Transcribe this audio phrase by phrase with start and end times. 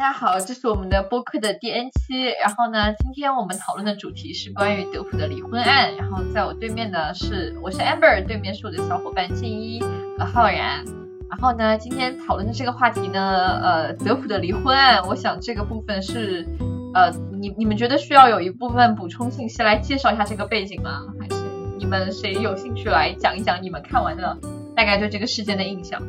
[0.00, 2.24] 大家好，这是我们的播客的第 N 期。
[2.42, 5.94] 然后呢，今天我们讨论的主题是关于德普的离婚案。
[5.94, 9.78] 然后在我对面呢是我是 Amber，对面是我的小伙伴静一
[10.18, 10.82] 和浩然。
[11.28, 16.48] 然后呢，今天讨论的这个话题呢，呃，德普的离婚案，我想这个部分是，
[16.94, 21.02] 呃，你你们觉得需要有一部分补充信息来介绍一下这个背景吗？
[21.20, 21.42] 还是
[21.78, 24.38] 你们谁有兴趣来讲一讲你们看完的
[24.74, 26.00] 大概对这个事件的印象？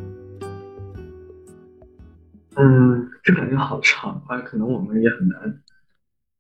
[2.58, 5.64] 嗯，这感觉好长啊，可能我们也很难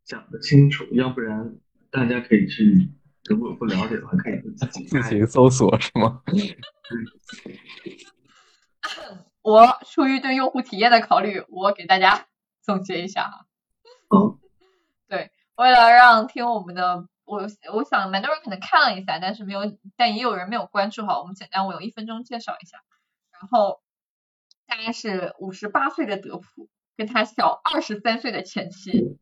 [0.03, 0.85] 讲得清楚。
[0.91, 1.55] 要不然
[1.89, 2.89] 大家可以去，
[3.29, 6.21] 如果不了解的话，可以自己自行搜索是吗？
[9.41, 12.25] 我出于对用户体验的考虑，我给大家
[12.61, 13.45] 总结一下哈。
[14.09, 14.37] 哦，
[15.07, 19.61] 对，为了让听我们的，我我想蛮多人可能看了一下，但是没有，
[19.95, 21.21] 但也有人没有关注哈。
[21.21, 22.79] 我们简单，我用一分钟介绍一下，
[23.31, 23.79] 然后。
[24.71, 29.17] 大概是五十八岁的德普跟他小二十三岁的前妻，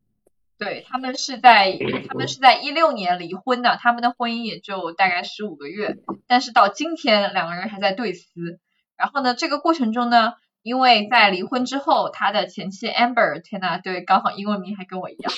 [0.59, 1.75] 对他们是在
[2.07, 5.97] 他们是在一六年离婚的，他们的婚姻也就大概十五个月，
[6.27, 8.59] 但是到今天两个人还在对撕。
[8.95, 15.33] 然后呢，这个过程中呢，因为在离婚之后，他的前妻 Amber，天呐，对，刚好英文名还跟我一样，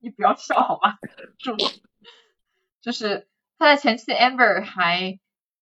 [0.00, 0.98] 你不要笑好吗？
[1.40, 1.56] 住，
[2.82, 3.26] 就是
[3.58, 5.18] 他的前妻 Amber 还。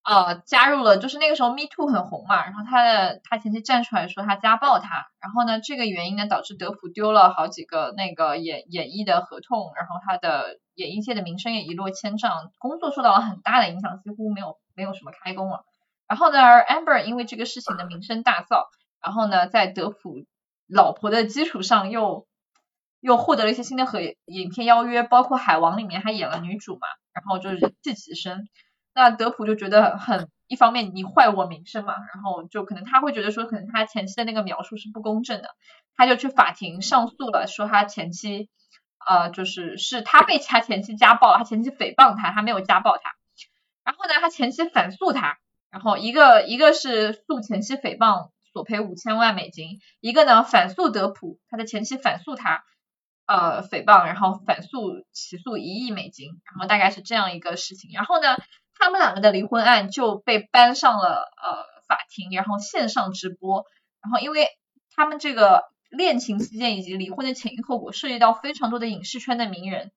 [0.09, 15.67] 呃，加入了，就是那个时候 Me Too 很红嘛，然后他的他前妻站出来说他家暴他，然后呢，这个原因呢导致德普丢了好几个那个演演艺的合同，然后他的演艺界的名声也一落千丈，工作受到了很大的影响，几乎没有没有什么开工了。
[16.07, 18.65] 然后呢，Amber 因为这个事情的名声大噪，
[19.03, 20.25] 然后呢，在德普
[20.67, 22.27] 老婆的基础上又
[23.01, 28.49] 又获得了一些新的合影片邀约，包括《海王》里面还演了女主嘛，然后就是人气齐升。
[28.99, 35.51] 那德普就觉得很，一方面你坏我名声嘛，然后就可能他会觉得说，可能他前妻的那个描述是不公正的，
[35.95, 38.51] 他就去法庭上诉了，说他前妻，
[39.09, 43.15] 呃，就是是他被他前妻家暴，他前妻诽谤他，他没有家暴他，
[43.85, 45.39] 然后呢，他前妻反诉他，
[45.71, 52.65] 然后一个一个是诉前妻诽谤索赔五千万美金，一个呢反诉德普，他的前妻反诉他，
[53.27, 58.37] 呃，诽谤，然后反诉起诉一亿美金，然后大概是这样一个事情，然后呢。
[58.79, 61.09] 他们两个的离婚案就被搬上了
[61.43, 63.65] 呃法庭，然后线上直播，
[64.03, 64.47] 然后因为
[64.95, 69.91] 他们这个恋情期间以及离婚的前因后果涉及到非常多的影视圈的名人，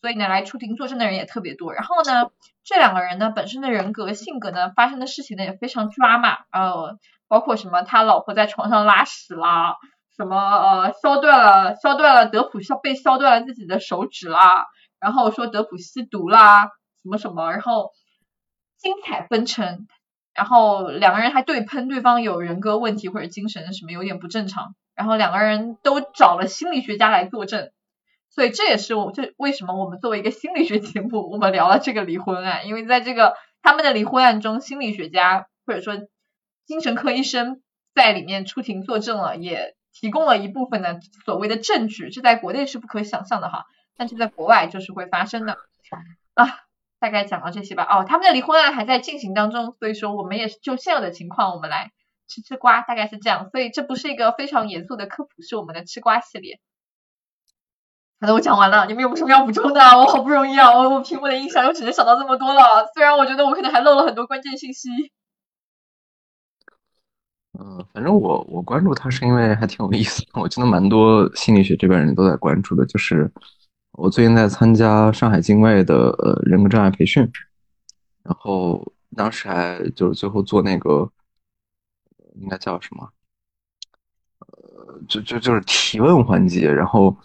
[0.00, 1.74] 所以呢来出庭作证的人也特别多。
[1.74, 2.30] 然后呢，
[2.64, 6.98] 这两个人呢本身的人格性格呢发生的事情呢也非常抓马，呃，
[7.28, 9.76] 包括什么他老婆在床上拉屎啦，
[10.16, 14.66] 什么呃削断了削断了德普削被削断了自己的手指啦，
[14.98, 16.66] 然后说德普吸毒啦，
[17.02, 17.90] 什么什么，然后。
[18.84, 19.86] 精彩纷呈，
[20.34, 27.70] 然后两个人还对喷对方有人格问题或者精神什么有点不正常，然后两个人都找了心理学家来作证，
[28.28, 35.94] 所以这也是我这为什么我们作为一个心理学节目，我们聊了这个离婚案，因为在这个他们的离婚案中，心理学家或者说
[36.66, 37.62] 精神科医生
[37.94, 43.64] 在里面出庭作证了，也提供了一部分的所谓的证据，这在国内是不可想象的哈，
[43.96, 45.56] 但是在国外就是会发生的
[46.34, 46.63] 啊。
[47.04, 47.84] 大概讲到这些吧。
[47.84, 51.92] 哦，他们的离婚案还在进行当中，所以说我们也是就现有的情况，我们来
[52.26, 53.50] 吃吃瓜，大概是这样。
[53.50, 56.60] 所以这不是一个非常严肃的科普，是我们的吃瓜系列。
[58.22, 59.82] 好的，我讲完了，你们有没有什么要补充的？
[59.98, 62.86] 我好不容易啊，我我凭我的印象又只能想到这么多了。
[62.94, 64.88] 虽然我觉得我可能还漏了很多关键信息。
[67.58, 73.30] 嗯，反正我我关注他是因为还挺有意思，我觉得蛮多心理学这边人都在关注的，就是。
[73.96, 77.22] 我最近在参加上海精卫的呃人格障碍培训，
[78.24, 81.08] 然后当时还就是最后做那个
[82.34, 83.08] 应该叫什么？
[84.40, 87.16] 呃，就就就是提问环节，然后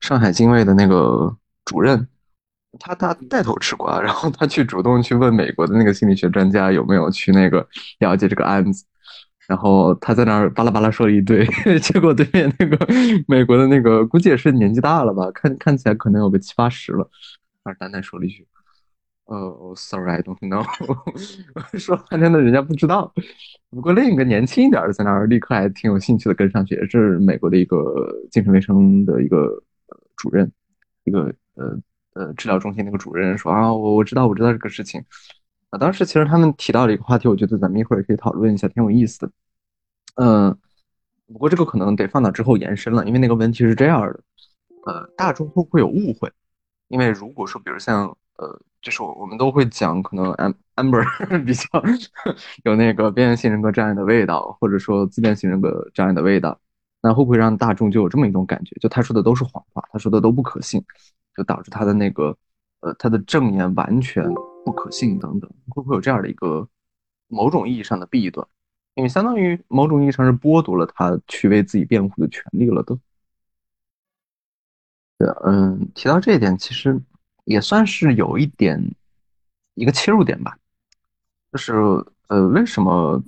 [0.00, 2.08] 上海精卫的那个主任，
[2.80, 7.66] 他他带头吃瓜，然后他去主动去问美国的那个心理学专家有没有去那个
[8.00, 8.84] 了解这个案子。
[9.48, 11.46] 然后他在那儿巴拉巴拉说了一堆，
[11.80, 12.76] 结果对面那个
[13.28, 17.08] 美国的那个估计也是年纪大了吧，看看起来可能有个七八十了，
[17.62, 18.44] 然后淡淡说了一句
[19.26, 20.64] ：“呃，sorry，I don't know。
[21.78, 23.12] ”说半天的人家不知道。
[23.70, 29.62] 不过另一个年轻一点的在那儿立刻还挺有兴趣的跟上去，也是美国的一个精神卫生的一个
[30.16, 30.50] 主任，
[31.04, 31.78] 一个呃
[32.14, 35.00] 呃治疗中心那个主任说啊，我我知道我知道这个事情。
[35.70, 39.30] 啊，当时其实他们提到了一个话题，我觉得咱们一会儿也可以讨论一下，挺有意思的。
[40.14, 40.56] 嗯，
[41.26, 44.20] 不过这个可能得放到之后延伸了，因为那个问题是这样的，
[44.86, 46.30] 呃，大众会不会有误会？
[46.88, 50.32] 因为如果说，比如像呃，就是我我们都会讲，可能
[50.76, 51.04] Amber
[51.44, 51.68] 比较
[52.64, 56.58] 有那个边缘性人格障碍的味道，或者说自恋型人格障碍的味道。
[57.02, 60.82] 那会不会让大众就有这么一种感觉，就他说的都是谎话，他说的都不可信，
[61.36, 62.36] 就导致他的那个
[62.80, 64.24] 呃他的证言完全
[64.66, 66.68] 不可信等等，会不会有这样的一个
[67.28, 68.44] 某种意义上的弊端？
[68.94, 72.98] 因为相当于某种意义上是剥夺了他去为自己辩护的权利了都。
[75.18, 77.00] 对，嗯，提到这一点，其实
[77.44, 78.82] 也算是有一点
[79.74, 80.58] 一个切入点吧，
[81.52, 81.72] 就是
[82.26, 83.22] 呃，为什么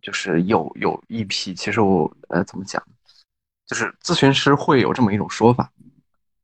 [0.00, 2.80] 就是有有一批，其实我呃怎么讲，
[3.66, 5.72] 就是咨询师会有这么一种说法，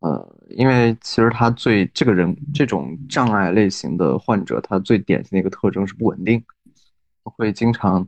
[0.05, 6.45] 呃，因为其实他最这个人这种障碍类型的患者，他最典型的一个特征是不稳定，
[7.23, 8.07] 会经常。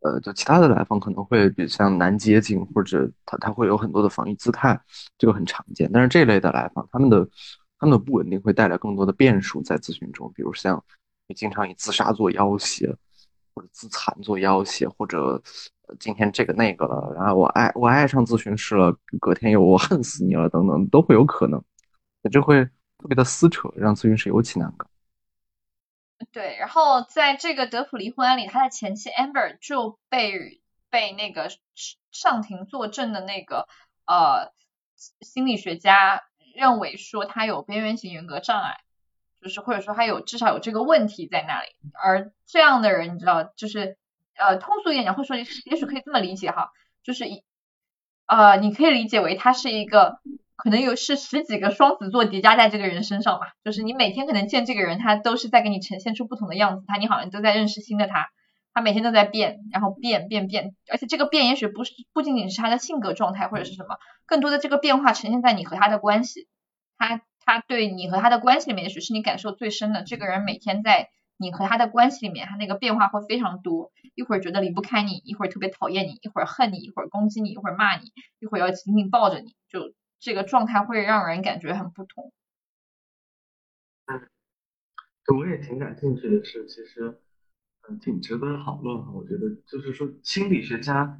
[0.00, 4.78] 呃，就其他的来访可能会比像难接近，或者他他会有很多的防御姿态，
[5.16, 5.90] 这个很常见。
[5.90, 7.26] 但是这类的来访，他们的
[7.78, 10.84] 他们的不稳定会带来更多的变数在咨询中，比如像
[11.26, 12.94] 你经常以自杀做要挟，
[13.54, 15.42] 或者自残做要挟，或者
[16.00, 21.62] 今天这个那个了，然后我爱我爱上咨询师了，隔天又我恨死你了，等等都会有可能，
[22.30, 24.86] 这会特别的撕扯，让咨询师尤其难搞。
[26.32, 31.50] 对，然后在这个德普离婚案里，他的前妻 Amber 就被被那个
[32.12, 33.66] 上庭作证的那个
[34.06, 34.52] 呃
[35.20, 36.22] 心理学家
[36.54, 38.78] 认为说他有边缘型人格障碍，
[39.42, 43.98] 就是或者说他有至少有这个问题在那里，而这样的人你知道，就是
[44.36, 46.70] 呃通俗一点讲，会说也许可以这么理解哈，
[47.02, 47.42] 就是一
[48.26, 50.20] 呃你可以理解为他是一个。
[50.56, 58.28] 可能有是十几个双子座叠加在这个人身上吧，就是你每天可能见这个人，他都是在给你呈现出不同的样子，他你好像都在认识新的他，
[58.72, 66.46] 他每天都在变，然后变变变，而且这个变也许不是不仅仅是他的性格状态或者是什么，更多的这个变化呈现在你和他的关系，
[66.96, 71.10] 他他对你和他的关系里面，也许是你感受最深的，这个人每天在。
[71.36, 82.32] 你和他的关系里面，他那个变化会非常多，一会儿觉得离不开你，一会儿特别讨厌你，一会儿恨你，一会儿攻击你，一会儿骂你，一会儿要紧紧抱着你，就这个状态会让人感觉很不同。
[84.06, 84.20] 嗯，
[85.36, 87.20] 我也挺感兴趣的是，其实
[87.88, 89.12] 嗯挺值得讨论哈。
[89.12, 91.18] 我觉得就是说，心理学家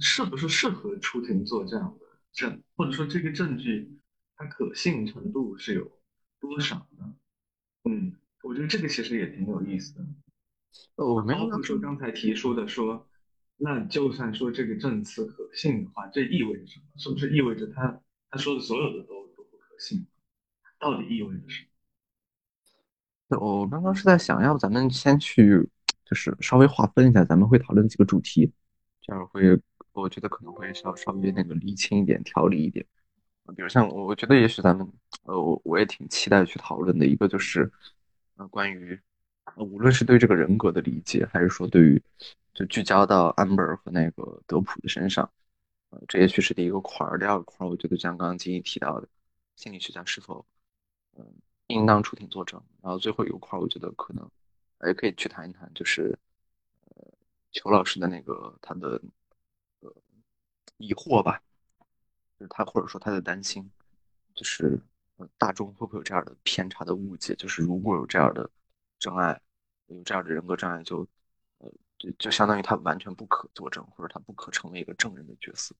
[0.00, 3.98] 是不是适合出庭做这样的证，或者说这个证据
[4.36, 5.90] 它可信程度是有
[6.40, 7.14] 多少呢？
[7.84, 8.16] 嗯。
[8.42, 10.04] 我觉得这个其实也挺有意思的。
[10.96, 13.08] 我没有说刚才提出的说，
[13.56, 16.84] 那就算说这个证词可信的话，这意味着什么？
[16.96, 18.00] 是不是意味着他
[18.30, 20.06] 他说的所有的都都不可信？
[20.78, 21.64] 到底意味着什
[23.28, 23.38] 么？
[23.38, 25.68] 我刚刚是在想，要不咱们先去
[26.04, 28.52] 就是稍微划分一下，咱们会讨论几个主题，
[29.00, 29.60] 这样会
[29.92, 32.86] 我觉得可能会稍稍微那个厘清一点、条理一点。
[33.56, 34.86] 比如像我我觉得也许咱们
[35.24, 37.70] 呃，我我也挺期待去讨论的一个就是。
[38.48, 39.00] 关于，
[39.56, 42.02] 无论是对这个人格的理解，还是说对于，
[42.54, 45.30] 就聚焦到 Amber 和那个德普的身上，
[45.90, 47.18] 呃，这也许是第一个块儿。
[47.18, 49.08] 第二个块儿，我觉得像刚刚金毅提到的，
[49.56, 50.44] 心理学家是否，
[51.16, 51.24] 嗯，
[51.68, 52.62] 应当出庭作证。
[52.82, 54.30] 然后最后一个块儿，我觉得可能，
[54.86, 56.18] 也可以去谈一谈，就是，
[56.84, 57.06] 呃，
[57.52, 59.00] 裘老师的那个他的，
[59.80, 59.92] 呃，
[60.78, 61.42] 疑惑吧，
[62.38, 63.70] 就是他或者说他的担心，
[64.34, 64.80] 就是。
[65.38, 67.34] 大众会不会有这样的偏差的误解？
[67.34, 68.50] 就是如果有这样的
[68.98, 69.40] 障碍，
[69.86, 71.08] 有这样的人格障碍，就
[71.58, 75.74] 呃，就就相当于他完全不可作证，或者他不可成为一个证人的角色。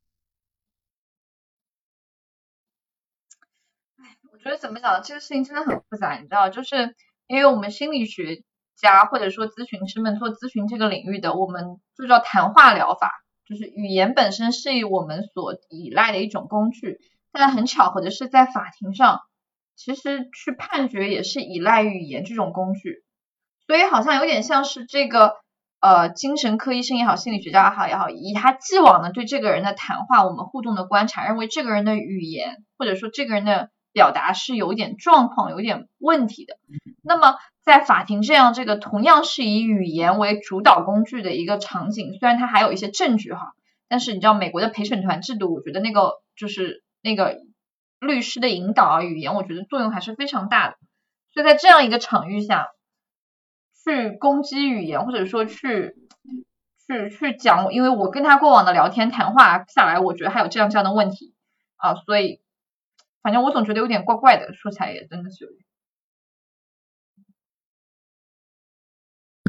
[3.97, 6.95] 哎，我觉得怎么讲，这个事情真的很复杂，你知道，就是
[7.27, 8.45] 因为我们心理学
[8.77, 13.11] 家或者说咨询师们做咨询这个领域的，我们就叫谈话疗法，
[13.45, 16.99] 就是语言本身是以我们所依赖的一种工具。
[17.33, 19.21] 但很巧合的是，在法庭上。
[19.83, 23.03] 其实去判决也是依赖语言这种工具，
[23.67, 25.37] 所以好像有点像是这个
[25.81, 36.59] 呃精神科医生也好，心理学家也好也好，以他既往的对这个人的谈话，我们互动的观察，认为这个人的语言或者说这个人的表达是有点状况、有点问题的。
[37.03, 43.55] 那么在法庭这样这个同样是以语言为主导工具的一个场景，虽然它还有一些证据哈，
[43.89, 47.39] 但是你知道美国的陪审团制度，我觉得那个就是那个。
[48.01, 50.79] 律师的引导啊，语言我觉得作用还是非常大的，
[51.33, 52.69] 所以在这样一个场域下，
[53.85, 55.95] 去攻击语言或者说去
[56.87, 61.35] 去去讲，因为我跟他过往的聊天谈话下来，我觉得还有这样这样的问题
[61.77, 62.41] 啊，所以
[63.23, 65.59] 反正我总觉得有点怪怪的，说起来也真的是。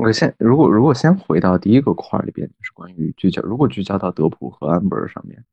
[0.01, 5.46] 我先如果如果先回到第一个块里边，就是关于聚焦，如果聚焦到德普和安 r 上面。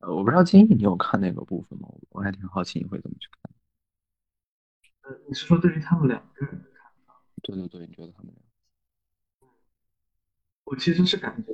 [0.00, 1.88] 呃，我不知道金毅你有看那个部分吗？
[2.10, 3.54] 我还挺好奇你会怎么去看。
[5.02, 7.22] 呃，你是说对于他们两个人的看法？
[7.42, 8.42] 对对对，你觉得他们俩？
[10.64, 11.52] 我其实是感觉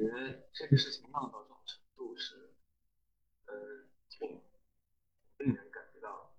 [0.52, 2.54] 这个事情闹到这种程度是
[4.10, 4.28] 挺
[5.38, 6.34] 令人感觉到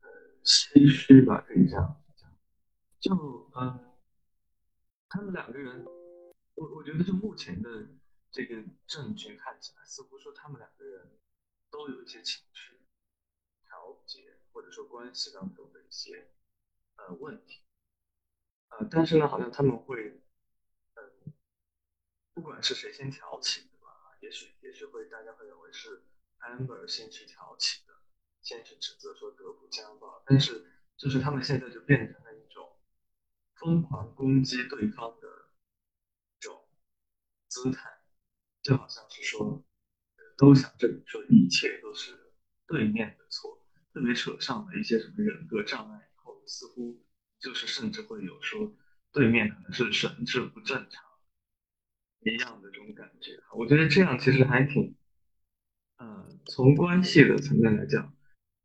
[0.00, 0.08] 呃
[0.42, 2.28] 唏嘘吧，可以这样讲。
[2.98, 3.94] 就嗯，
[5.08, 5.84] 他们两个人，
[6.56, 7.70] 我我觉得就目前的
[8.36, 11.18] 这个证据看起来，似乎说他们两个人
[11.70, 12.86] 都有一些情绪
[13.64, 16.34] 调节或者说关系当中的一些
[16.96, 17.64] 呃问题，
[18.68, 20.20] 呃，但是呢，好像他们会，
[20.96, 21.32] 嗯，
[22.34, 23.88] 不管是谁先挑起的吧，
[24.20, 26.04] 也许也许会大家会认为是
[26.40, 27.94] Amber 先去挑起的，
[28.42, 32.76] 先去指责说德普家暴，但是就是他们现在就变成了一种
[33.54, 35.48] 疯狂攻击对方的
[36.38, 36.68] 这种
[37.48, 37.95] 姿态，
[38.66, 39.64] 就好像是说
[40.36, 42.18] 都想证明说一切都是
[42.66, 47.00] 对面的错，特别扯上了一些什么人格障碍以后，似乎
[47.38, 48.74] 就是甚至会有说
[49.12, 51.04] 对面可能是神志不正常
[52.22, 53.38] 一样的这种感觉。
[53.56, 54.96] 我觉得这样其实还挺，
[55.98, 58.16] 呃，从关系的层面来讲，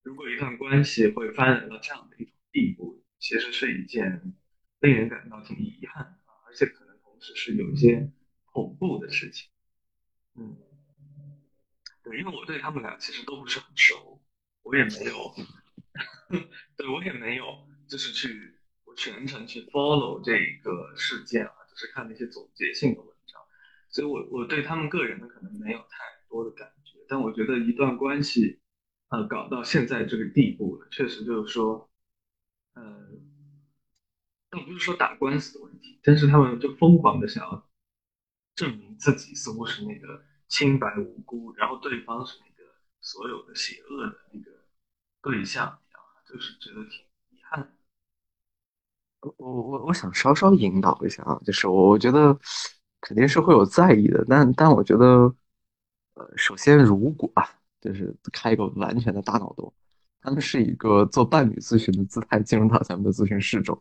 [0.02, 4.34] 如果一段关系会发展到这样的一种地步，其实是一件
[4.80, 8.12] 令人感到挺遗憾的，而且可能同时是有一些
[8.46, 9.51] 恐怖的事情。
[10.36, 10.58] 嗯，
[12.04, 14.22] 对，因为我对他们俩其实都不是很熟，
[14.64, 15.34] 我也没有，
[16.78, 20.34] 对我也没有，就是去我全程去 follow 这
[20.64, 23.42] 个事件啊，就是看那些总结性的文章，
[23.90, 25.98] 所以我我对他们个人的可能没有太
[26.30, 28.62] 多的感觉，但我觉得一段关系，
[29.10, 31.92] 呃，搞到现在这个地步了，确实就是说，
[32.74, 32.84] 呃，
[34.50, 37.70] 倒不是说打官司的问题，但是他们就疯狂的想要
[38.56, 44.52] 证明自己似乎是那个清白无辜，然后对方是那个所有的邪恶的那个
[45.22, 47.74] 对象一样，就是觉得挺遗憾。
[49.22, 52.38] 我我我想稍稍引导一下啊，就是我我觉得
[53.00, 55.34] 肯定是会有在意的，但但我觉得，
[56.16, 57.48] 呃，首先如果啊，
[57.80, 59.72] 就是开一个完全的大脑洞，
[60.22, 63.80] 他们是一个做伴侣咨询的姿态进入到咱们的咨询室中，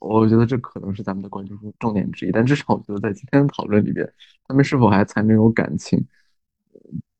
[0.00, 2.32] 我觉得这可能是咱们的关注重点之一。
[2.32, 4.12] 但至少我觉得在今天的讨论里边，
[4.48, 6.04] 他们是否还残留有感情，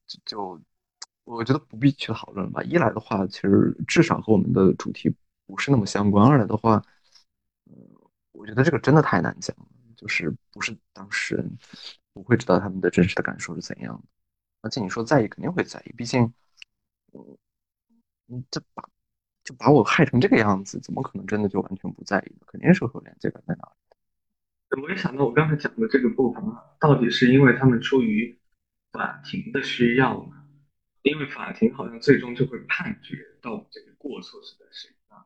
[0.06, 0.60] 就就
[1.24, 2.62] 我觉得不必去讨论吧。
[2.64, 5.14] 一来的话，其实至少和我们的主题
[5.46, 6.82] 不是那么相关；二来的话，
[7.66, 7.74] 呃，
[8.32, 11.58] 我觉得这个真的太难讲了，就是不是当事人
[12.12, 14.02] 不会知道他们的真实的感受是怎样的。
[14.62, 16.32] 而且你说在意，肯定会在意，毕竟，
[18.50, 18.88] 这把
[19.58, 22.46] 把我害成这个样子，怎么可能真的就完全不在意呢？
[22.46, 24.82] 肯定是会有连接感在那里。
[24.82, 28.38] 我也想到我刚才讲的这个部分啊，到底是因为他们出于
[28.92, 30.36] 法庭的需要呢？
[31.02, 35.24] 因为法庭好像最终就会判决到这个过错是在谁啊，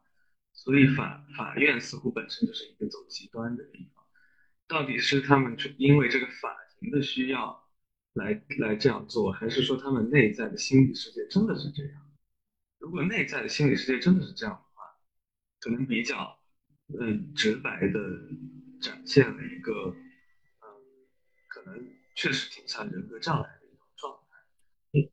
[0.52, 4.04] 所以法法院似乎本身就是一个走极端的地方。
[4.66, 7.64] 到底是他们因为这个法庭的需要
[8.14, 12.03] 来来这样做，还是说他们内在的心理世界真的是这样？
[12.84, 14.84] 如果内在的心理世界真的是这样的话，
[15.58, 16.38] 可能比较
[17.00, 17.98] 嗯直白的
[18.78, 19.96] 展现了一个
[20.60, 20.68] 嗯
[21.48, 21.82] 可能
[22.14, 24.36] 确实挺像人格障碍的一种状态。
[24.92, 25.10] 嗯，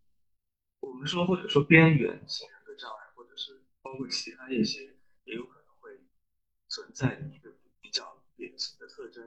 [0.81, 5.91] 我们说或者说边缘型人格障碍，或者是包括其他一些也有可能会
[6.67, 9.23] 存在的一个比较典型的特征。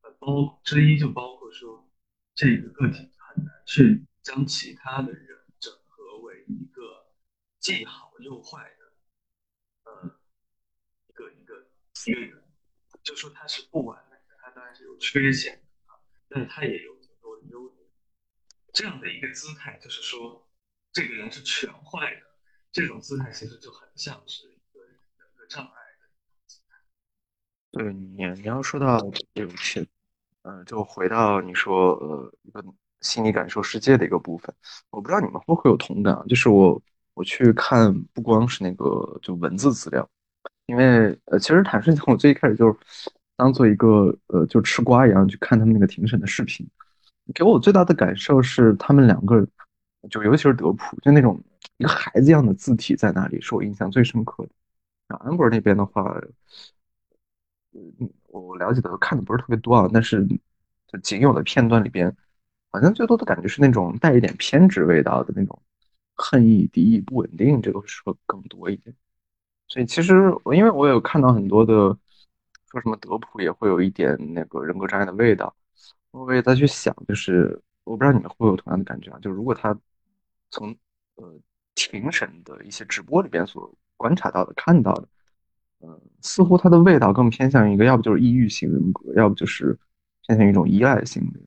[0.00, 1.86] 呃，包之一就包括说
[2.34, 6.97] 这个个体很难去将其他的人整合为一个。
[7.60, 10.18] 既好又坏的，呃，
[11.08, 11.66] 一个一个
[12.06, 12.42] 一个，
[13.02, 15.98] 就说他是不完美的，他当然是有缺陷的啊，
[16.28, 17.86] 但是他也有很多的优点。
[18.72, 20.48] 这样的一个姿态，就是说
[20.92, 22.22] 这个人是全坏的，
[22.70, 24.96] 这种姿态其实就很像是一个人
[25.36, 26.06] 格障碍的
[26.46, 26.76] 姿态。
[27.72, 29.00] 对你，你要说到
[29.34, 29.84] 这种切，
[30.42, 32.64] 呃，就回到你说呃一个
[33.00, 34.54] 心理感受世界的一个部分，
[34.90, 36.80] 我不知道你们会不会有同感，就是我。
[37.18, 40.08] 我去看不光是那个就文字资料，
[40.66, 42.76] 因为呃，其实坦率讲，我最一开始就是
[43.34, 46.64] 当做一个呃就吃瓜一样去看他们那个庭审的视频，
[47.34, 49.44] 给我最大的感受是他们两个，
[50.08, 51.42] 就尤其是德普，就那种
[51.78, 54.50] 一个孩子一样的字体在那里，是我印象最深刻的。
[55.08, 56.22] 然后安博那边的话，
[57.72, 60.24] 嗯，我了解的看的不是特别多啊，但是
[60.86, 62.16] 就仅有的片段里边，
[62.70, 65.60] 好像最多的感觉是那种带一点偏执味道的那种。
[66.18, 68.94] 恨意、敌意、不稳定，这个说更多一点。
[69.68, 71.74] 所以其实我因为我有看到很多的
[72.70, 75.54] 说什么德普也会有一点那个人格障碍的味道，
[76.10, 79.18] 我也在去想，就是我不知道你们会不会有同样的感觉啊？
[79.20, 79.78] 就是如果他
[80.50, 80.74] 从
[81.16, 81.38] 呃
[81.74, 85.08] 庭审的一些直播里边所观察到的、看到的，
[85.78, 89.78] 呃，似乎他的味道更偏向于一个，要不就是抑郁型人格，要不就是
[90.26, 91.40] 偏向于一种依赖型的。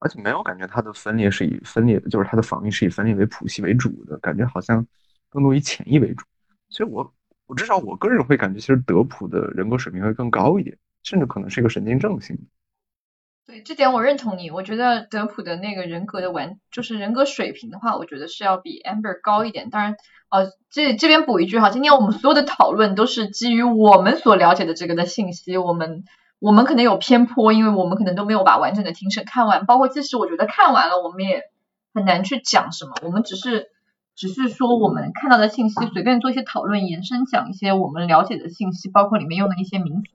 [0.00, 4.86] 而且没有感觉他的分裂是以分裂，就是他的防御是以分裂为谱系为主的，感觉好像
[5.28, 6.24] 更多以潜意为主。
[6.68, 7.14] 所以，我
[7.46, 12.38] 我至少我个人会感觉，其实德普的人格水平会更高一点，甚至可能是一个神经症性。
[13.46, 19.70] 对这点我认同你，我觉得德普的那个人格的完，就是人格水平的话，我觉得是要比 Amber 高一点。
[19.70, 19.96] 当然，
[20.28, 26.04] 呃，这这边补一句哈，今天我们所有的讨论都是基于我们所了解的这个的信息，我们
[26.38, 31.42] 我们可能有偏颇，因为我们可能都没有把完整的庭审看完，包括即使我觉得看完了，我们也
[31.94, 33.68] 很难去讲什么，我们只是
[34.14, 40.08] 只是说我们看到的信息，随便做一些讨论，延伸讲一些我们了解的信息，包括里面用的一些名词。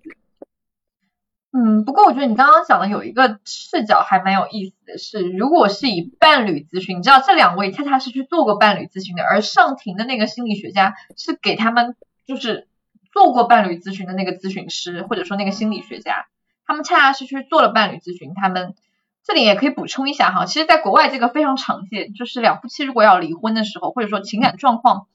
[1.56, 12.68] 嗯，不过我觉得你刚刚讲的有一个视角还蛮有意思的是，如果是以伴侣咨询，你知道这两位恰恰是去做过伴侣咨询的，而上庭的那个心理学家是给他们就是
[13.14, 16.26] 做过伴侣咨询的那个咨询师或者说那个心理学家，
[16.66, 18.34] 他们恰恰是去做了伴侣咨询。
[18.36, 18.76] 他们
[19.24, 25.08] 这里也可以补充一下哈，其实在国外这个非常常见，就是两夫妻如果要离婚的时候，或者说情感状况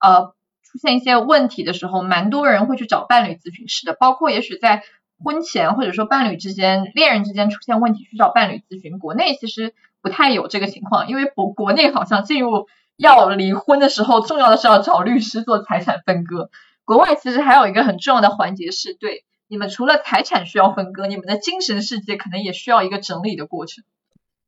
[0.00, 4.82] 呃出现一些问题的时候，蛮多人会去找伴侣咨询师的，包括也许在。
[5.22, 9.72] 婚前或者说伴侣之间、恋人之间出现问题去找伴侣咨询，国内其实
[10.02, 16.50] 不太有这个情况，因为国国内好像进入要离婚的时候，重要的是要找律师做财产分割。
[16.84, 23.84] 国外其实还有一个很重要的环节是对你们除了财产需要分割，你们的精神世界可能也需要一个整理的过程。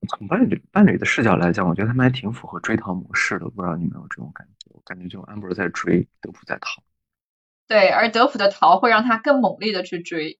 [0.08, 4.70] 从伴侣伴侣的视角来讲，我觉得他们还挺符合追逃模式的，不知道你们有这种感觉？
[4.74, 6.82] 我感觉就安博在追，德普在逃。
[7.66, 10.38] 对，而德普的逃会让他更猛烈的去追。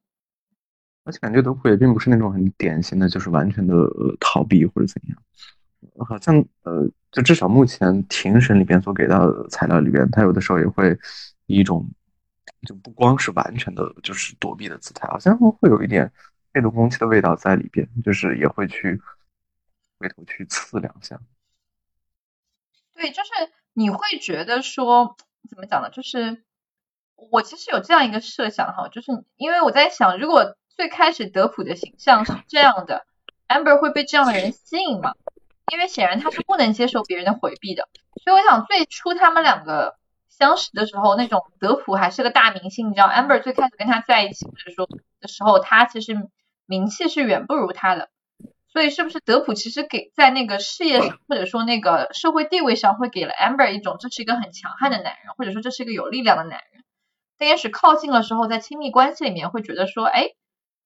[1.04, 3.74] 而且感觉德普也并不是那种很典型的，就是完全的
[4.20, 10.96] 逃避或者怎样，好像呃，就至少目前庭审里边所给到的材料里边，他有的时候也会以
[11.46, 11.88] 一种
[12.66, 16.12] 就不光是完全的，就是躲避的姿态，好像会有一点
[16.52, 19.00] 被动攻击的味道在里边，就是也会去
[19.98, 21.20] 回头去刺两下。
[22.94, 23.30] 对，就是
[23.72, 25.16] 你会觉得说
[25.48, 25.90] 怎么讲呢？
[25.90, 26.44] 就是
[27.14, 33.06] 我其实有这样一个设想哈，就是因为我在想，如果最开始德普的形象是这样的
[33.48, 35.14] ，Amber 会被这样的人吸引吗？
[35.72, 37.88] 因为显然他是不能接受别人的回避的，
[38.22, 39.98] 所以我想最初他们两个
[40.38, 44.88] 相识的时候，那种德普还是个大明星，你知道，Amber 最开始跟他在一起或者说
[45.20, 46.14] 的时候，他其实
[46.66, 48.10] 名气是远不如他的，
[48.68, 56.84] 所以是不是德普其实给在那个事业上或者说那个社会地位上会给了 Amber 一种这是一个很强悍的男人，或者说这是一个有力量的男人，
[57.38, 60.30] 但也许靠近的时候，在亲密关系里面会觉得说，哎。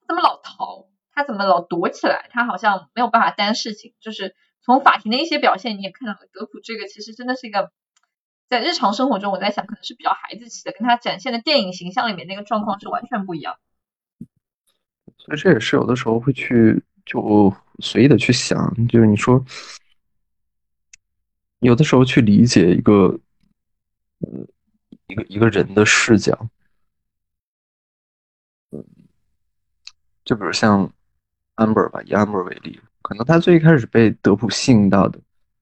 [0.06, 0.88] 怎么老逃？
[1.14, 2.28] 他怎么老躲起来？
[2.32, 3.94] 他好像没有办法担事情。
[4.00, 7.70] 就是从法庭的一些表现，你也看到了，德普这个其实真的是一个，
[8.50, 13.56] 在日常生活中，我在想可能是比较孩子气的，跟他展现的电影形象里面那个状况是完全不一样。
[15.18, 19.44] 所以这也是有的时候会去就随意的去想，就是你说，
[21.60, 23.20] 有的时候去理解一个，
[24.18, 24.28] 呃，
[25.06, 26.48] 一个一个人的视角，
[28.72, 28.84] 嗯。
[30.24, 30.92] 就比如像
[31.54, 35.20] Amber 吧，以 Amber 为例，可能他最一开始被德普吸引到的，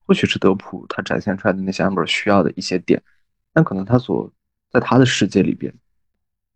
[0.09, 2.99] 或许是德普他展现出来的那些 Amber 需要的一些点，
[3.53, 4.33] 但可能他所
[4.71, 5.71] 在他的世界里边，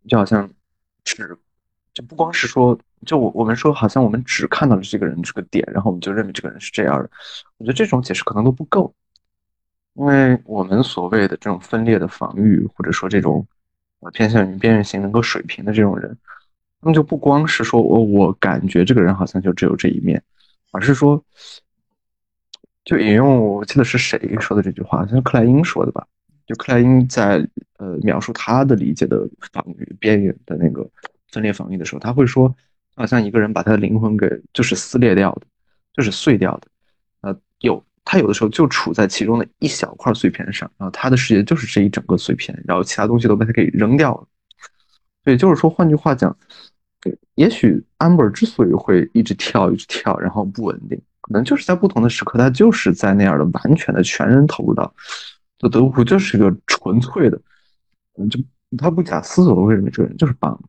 [0.08, 0.50] 就好像
[1.04, 1.38] 只
[1.92, 7.08] 就不光是说，就我我们说，好像我们只看到了这个人这个点，然后我们就认为这个人是这样的。
[7.58, 8.92] 我觉得这种解释可能都不够，
[9.92, 13.46] 因为我们所谓的这种分裂的防御，或者说这种
[14.00, 16.18] 呃偏向于边缘型能够水平的这种人。
[16.80, 20.20] 那就不光是说我我感觉这个人好像就只有这一面，
[20.72, 21.24] 而是说，
[22.84, 26.06] 就引用我记得是谁说的这句话，像克莱因说的吧？
[26.46, 27.46] 就克莱因在
[27.78, 30.88] 呃描述他的理解的防御边缘的那个
[31.32, 32.54] 分裂防御的时候，他会说，
[32.94, 35.46] 好像一个人把他的灵魂给就是撕裂掉的，
[35.94, 36.68] 就是碎掉的，
[37.22, 44.26] 呃，有他有的时候就处在其中的一小块碎片上，然后他的世界就是这一整个碎片，然后其他东西都被他给扔掉了。
[45.24, 46.36] 所以就是说，换句话讲。
[47.34, 54.94] 也许 Amber 之所以会一直跳一直跳，然后不稳定，可能就是在不同的时刻，他就是在那样的完全的全人投入到，
[55.58, 57.40] 就德普就是一个纯粹的，
[58.18, 58.38] 嗯，就
[58.76, 60.60] 他不假思索的为什么这个人就是棒，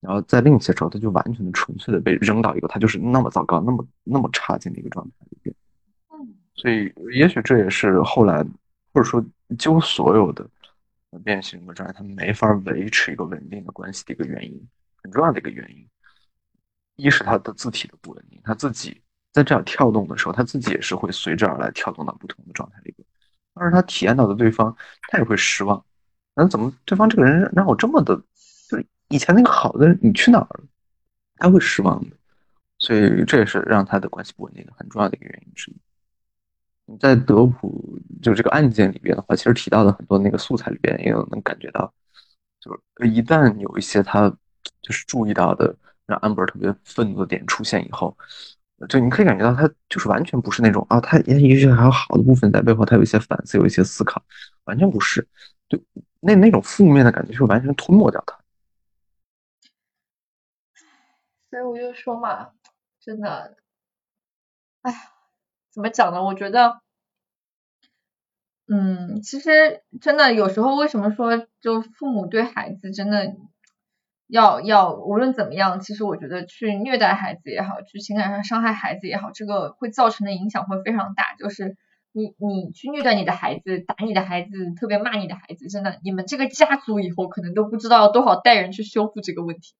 [0.00, 5.54] 然后在另一些时候，他就完全的纯粹的被扔到一个他就是那么糟糕、那么那么差劲的一个状态里边。
[6.12, 8.44] 嗯，所以也许这也是后来
[8.92, 9.24] 或者说
[9.58, 10.48] 几乎所有的
[11.24, 14.68] 变形的状态，他没法维持一个稳定的关系的一个原因。
[15.02, 15.88] 很重要的一个原因，
[16.96, 19.00] 一是他的字体的不稳定，他自己
[19.32, 23.06] 在这样跳动的时候，他自己也是会随之而来跳动到不同的状态里边。
[23.54, 24.74] 但是他体验到的对方，
[25.08, 25.84] 他也会失望。
[26.34, 28.16] 那怎么对方这个人让我这么的，
[28.68, 30.64] 就是以前那个好的你去哪儿了？
[31.36, 32.16] 他会失望的。
[32.78, 36.96] 所以这也是让他的关系不稳定的很重要的一个原因之一。
[36.98, 41.92] 在德普就这个案件里边的话，其实提到的很多那个素材里边，也有能感觉到，
[42.58, 44.28] 就是一旦有一些他
[44.80, 48.16] 就是注意到的让安博特别愤怒的点出现以后，
[48.88, 54.22] 就你可以感觉到他就是完全不是那种啊，他也许还有好的部分在背后，他有一些反思，有一些思考，
[54.64, 55.28] 完全不是，
[55.68, 55.78] 就
[56.20, 58.38] 那那种负面的感觉是完全吞没掉他。
[61.50, 62.50] 所以我就说嘛，
[63.00, 63.56] 真的，
[64.82, 64.98] 哎呀，
[65.70, 66.22] 怎么讲呢？
[66.22, 66.80] 我觉得，
[68.66, 73.36] 嗯，其实真的有时候，为什么说就父母对孩子真的
[74.30, 81.34] 要要无论怎么样，其实我觉得去虐待孩子也好，去情感上伤害孩子也好，这个会造成的影响会非常大。
[81.38, 81.76] 就是
[82.12, 89.74] 你你去虐待你的孩子，打你的孩子，特别骂你的孩子，真的，你们这个家族以后可能都不知道多少代人去修复这个问题。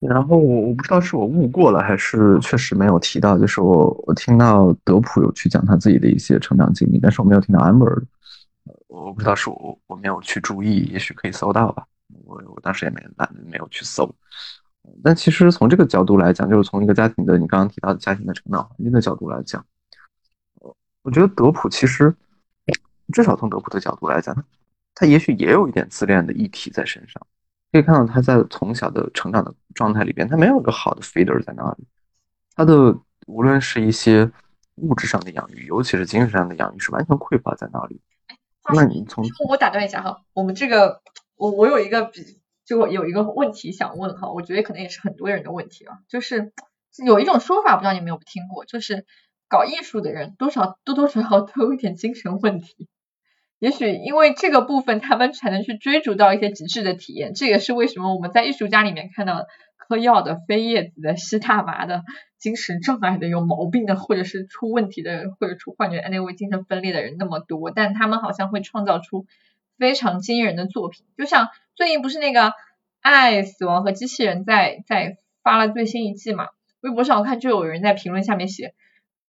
[0.00, 3.38] 然后我我不知道是我误过了，还是确实没有提到。
[3.38, 8.04] 就是我我听到德普有去讲他自己的一些成长经历，但是我没有听到 Amber。
[8.86, 11.86] 我不知道是我我没有去注意，也许可以搜到吧。
[12.24, 14.14] 我我当时也没懒没有去搜。
[15.02, 19.64] 但其实从这个角度来讲，就是从一个家庭的你刚刚提到的家庭的成长环境的角度来讲，
[21.02, 22.14] 我觉得德普其实
[23.12, 24.44] 至少从德普的角度来讲，
[24.94, 27.26] 他也许也有一点自恋的议题在身上。
[27.72, 31.84] 可以看到他在从小的成长的状态里边，他没有一个好的 feeder 在那里。
[32.54, 34.30] 他的无论是一些
[34.76, 38.00] 物质上的养育，尤其是精神上的养育，是完全匮乏在那里。
[38.72, 41.02] 那你从我打断一下哈，我们这个
[41.36, 42.22] 我我有一个比
[42.64, 46.52] 就有一个问题想问哈，我觉得可能也是很多人的问题啊，就是
[47.04, 49.04] 有一种说法，不知道你有没有听过，就是
[49.48, 52.88] 搞艺术的人多少多多少少都有一点精神问题。
[53.58, 57.32] 也许因为这个部分，他们才能去追逐到一些极致的体验。
[57.34, 59.46] 这也是为什么我们在艺术家里面看到
[59.88, 62.02] 嗑药的、飞叶子的、吸大麻的、
[62.38, 67.70] 精神障碍的、有毛病的，或者是出问题的，或者出幻觉、那位精神分裂的人那么多。
[67.70, 69.26] 但他们好像会创造出
[69.78, 71.06] 非常惊人的作品。
[71.16, 72.48] 就像最近不是那个
[73.00, 76.48] 《爱、死亡和机器人》在在发了最新一季嘛？
[76.80, 78.74] 微博上我看就有人在评论下面写，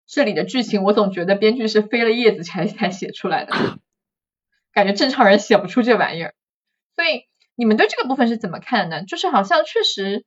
[0.05, 3.53] 这里的剧情我总觉得编剧是飞了叶子才才写出来的。
[4.73, 6.33] 感觉正常人写不出这玩意儿，
[6.95, 7.23] 所以
[7.55, 9.05] 你们对这个部分是怎么看的呢？
[9.05, 10.23] 就是好像确实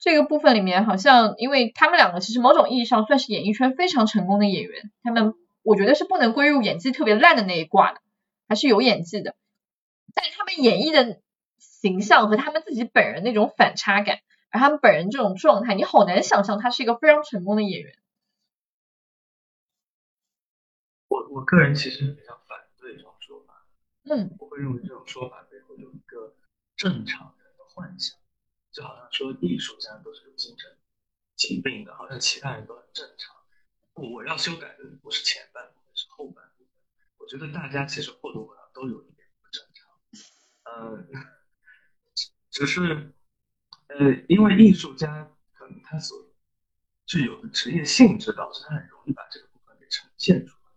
[0.00, 8.00] 这个部分里面，好像因为他们两个其实某种意义上算是演艺圈非常成功的演员，他们我觉得是不能归入演技特别烂的那一挂的，
[8.48, 9.36] 还是有演技的。
[10.14, 11.20] 但是他们演绎的
[11.58, 14.18] 形象和他们自己本人那种反差感，
[14.50, 17.94] 而他们本人这种状态，你好难想象他是一个非常成功的演员。
[21.08, 22.40] 我我个人其实比较。
[24.04, 26.34] 嗯，我会认为这种说法背后有一个
[26.74, 27.32] 正常
[28.82, 30.78] 好像说艺术家都是有精神
[31.36, 33.36] 疾病的，好像其他人都很正常。
[33.94, 36.68] 我要修改的不是前半部分，是后半部分。
[37.18, 39.88] 我觉得大家其实或多或少都有一点不正常。
[40.64, 41.08] 嗯，
[42.50, 43.12] 只是
[43.88, 46.16] 呃，因为艺术家可能他所
[47.06, 50.70] 具有的职业性质，导致他很容易把这个部分给呈现出来。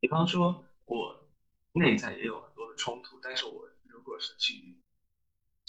[0.00, 1.30] 比方说，我
[1.72, 2.70] 内在也有很多的。
[2.80, 4.79] 冲突，但是我如果是去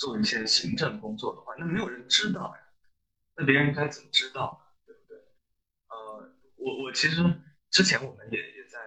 [0.02, 2.64] 做一些行政工作的话，那没有人知道呀，
[3.36, 4.84] 那别人该怎么知道呢？
[4.88, 5.16] 对不对？
[5.90, 7.18] 呃，我我其实
[7.70, 8.80] 之前我们也也在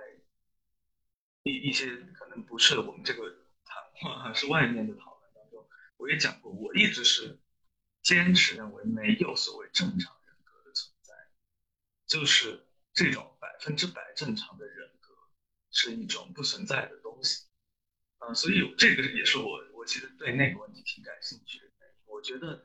[1.45, 3.31] 一一些可能不是我们这个
[3.65, 5.65] 谈话， 是外面的讨论当中，
[5.99, 7.39] 我也讲过，我一直是
[8.03, 11.15] 坚持认为没有所谓正常人格的存在，
[12.09, 15.15] 就是这种百分之百正常的人格
[15.71, 17.47] 是一种不存在的东西。
[18.19, 21.65] 嗯，所以这个也是我其实对那个问题挺感兴趣的。
[22.07, 22.65] 我觉得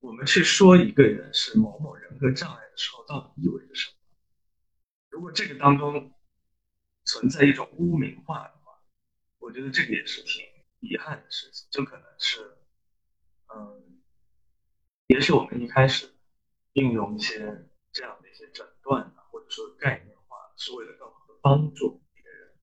[0.00, 3.96] 我们去说一个人是某某人格障碍的时候，到底意味着什么？
[5.08, 6.12] 如果这个当中
[7.04, 8.82] 存在一种污名化的话，
[9.38, 10.44] 我觉得这个也是挺
[10.80, 11.66] 遗憾的事情。
[11.70, 12.58] 就可能是，
[13.54, 14.00] 嗯，
[15.06, 16.12] 也许我们一开始
[16.74, 17.38] 应用一些
[17.92, 22.54] 这样的一些诊断啊，或者说概念化，是为了更好的帮助别人。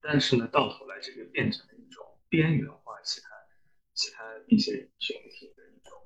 [0.00, 3.28] 但是呢，到头来这个变成了一种边缘化其他
[3.94, 5.98] 其他一些群体的一种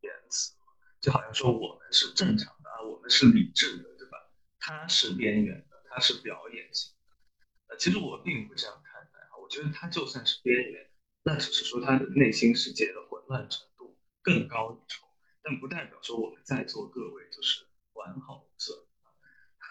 [0.00, 0.54] 言辞，
[1.00, 4.18] 就好像说我们是正常的啊，我们是理智的，对吧？
[4.58, 7.16] 他是边缘的，他是表演型的。
[7.68, 10.90] 呃，其实我并不这样看待啊，我觉得他就算是边缘，
[11.22, 15.06] 那只是说他的内心世界的混乱程度更高一筹，
[15.42, 18.78] 但不代表说我们在座各位就是完好无损。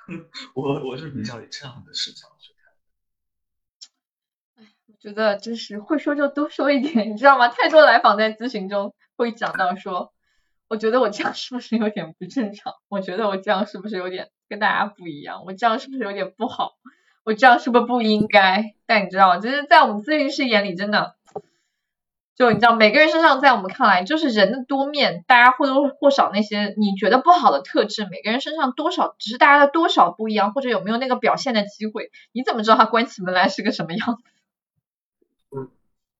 [0.55, 2.53] 我我是比较以这样的视角去。
[5.07, 7.47] 觉得就是会说就多说一点，你知道吗？
[7.47, 10.11] 太多来访在咨询中会讲到说，
[10.67, 12.73] 我觉得我这样是不是有点不正常？
[12.89, 15.43] 我觉得我这样是不是有点跟大家不一样？
[15.45, 16.73] 我这样是不是有点不好？
[17.23, 18.73] 我这样是不是不应该？
[18.85, 21.15] 但你知道，就是在我们咨询师眼里，真的，
[22.35, 32.11] 就你知道，每个人身上，在我们看来，就是人的多面，大家或多或少那些你觉得不好的特质，每个人身上多少，只是大家的多少不一样，或者有没有那个表现的机会？
[32.33, 34.23] 你怎么知道他关起门来是个什么样子？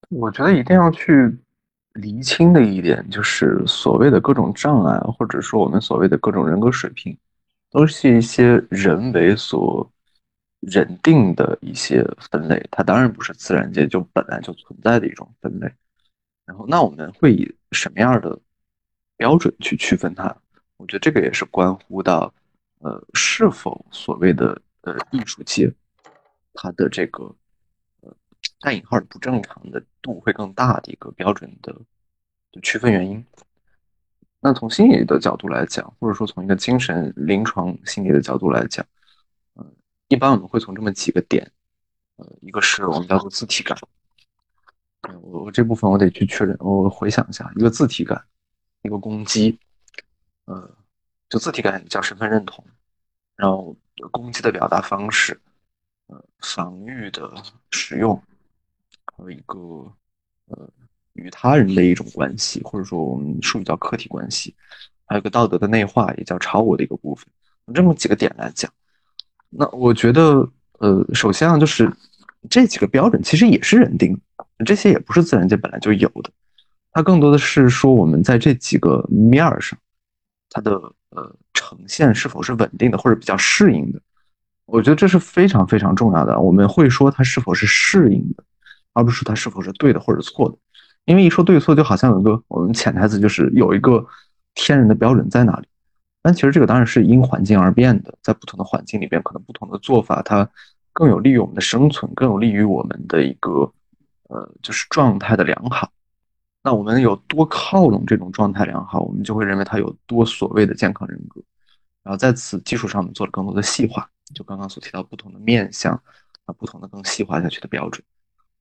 [0.10, 1.38] 我觉得一定要去。
[1.94, 7.18] 厘清的一点就是，所谓的各种障碍，或者说我们所谓的各种人格水平，
[7.72, 9.92] 都是一些人为所
[10.60, 12.64] 认定的一些分类。
[12.70, 15.68] 它当然不是自然界就本来就存在的一种分类。
[16.46, 18.40] 然后，那我们会以什么样的
[19.16, 20.26] 标准去区分它？
[20.78, 22.32] 我觉得这个也是关乎到，
[22.82, 25.74] 呃，是否所谓的呃艺术界，
[26.54, 27.34] 它的这个。
[28.60, 31.76] 带引号的不正常的度会更大的一个标准的
[32.62, 33.24] 区分原因。
[34.40, 38.86] 那从心理的角度来讲，或者说从一个精神临床心理的角度来讲，
[39.56, 39.76] 嗯，
[40.08, 41.52] 一般我们会从这么几个点，
[42.18, 43.78] 呃，一个是我们叫做自体感，
[45.22, 48.24] 我我这部分我得去确认，我回想一下，一个自体感，
[48.84, 49.60] 一个攻击，
[50.46, 50.78] 呃，
[51.30, 52.64] 就自体感叫身份认同，
[53.36, 53.76] 然后
[54.12, 55.40] 攻击的表达方式，
[56.08, 57.32] 呃，防御的
[57.72, 58.22] 使用。
[59.06, 59.58] 和一个
[60.48, 60.70] 呃
[61.14, 64.54] 与他人的一种关系，或者说我们术语叫客体关系，
[65.08, 67.26] 还有个道德的内化，也叫超我的一个部分。
[67.74, 68.72] 这么几个点来讲，
[69.50, 71.92] 那我觉得呃，首先啊，就是
[72.48, 74.16] 这几个标准其实也是人定，
[74.64, 76.30] 这些也不是自然界本来就有的，
[76.92, 79.80] 它更多的是说我们在这几个面儿上，
[80.52, 80.74] 它的
[81.10, 84.00] 呃呈现是否是稳定的或者比较适应的。
[84.68, 86.40] 我觉得这是非常非常重要的。
[86.40, 88.44] 我们会说它是否是适应的。
[88.94, 90.58] 而不是它是否是对的或者错的，
[91.06, 94.04] 因为一说对错，就好像有一个我们潜台词就是有一个
[94.56, 95.68] 天然的标准在哪里。
[96.24, 100.50] 但其实这个当然是因环境而变的，在不同的环境里边，可能不同的做法它
[100.94, 103.72] 更有利于我们的生存，更有利于我们的一个
[104.30, 105.92] 呃就是状态的良好。
[106.64, 111.40] 那我们有多靠拢这种状态良好，我们就会认为它有多所谓的健康人格。
[112.04, 115.94] 然后在此基础上，我们做了更多的细化，就刚刚所提到不同的面向
[116.46, 118.04] 啊，不同的更细化下去的标准。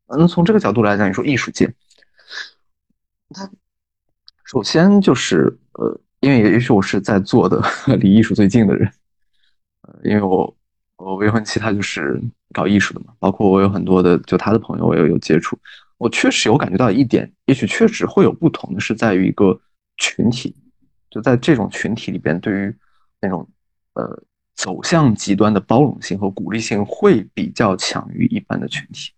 [0.09, 1.73] 那从这个角度来讲，你说艺术界，
[3.31, 3.51] 它
[4.45, 7.61] 首先就是呃，因为也许我是在座的
[7.99, 8.89] 离艺术最近的人，
[9.83, 10.57] 呃，因为我
[10.97, 15.59] 我未婚妻她就是搞艺术的嘛，包括我有很多的就她的朋友，我也有接触，
[15.99, 19.61] 我确实有感觉到一点，也许确实会有不同的是在于一个
[19.97, 20.55] 群体，
[21.11, 22.77] 就在这种群体里边，对于
[23.21, 23.49] 那种
[23.95, 24.23] 呃
[24.57, 29.13] 走向极端的包容性和鼓励性会比较强于一般的群体。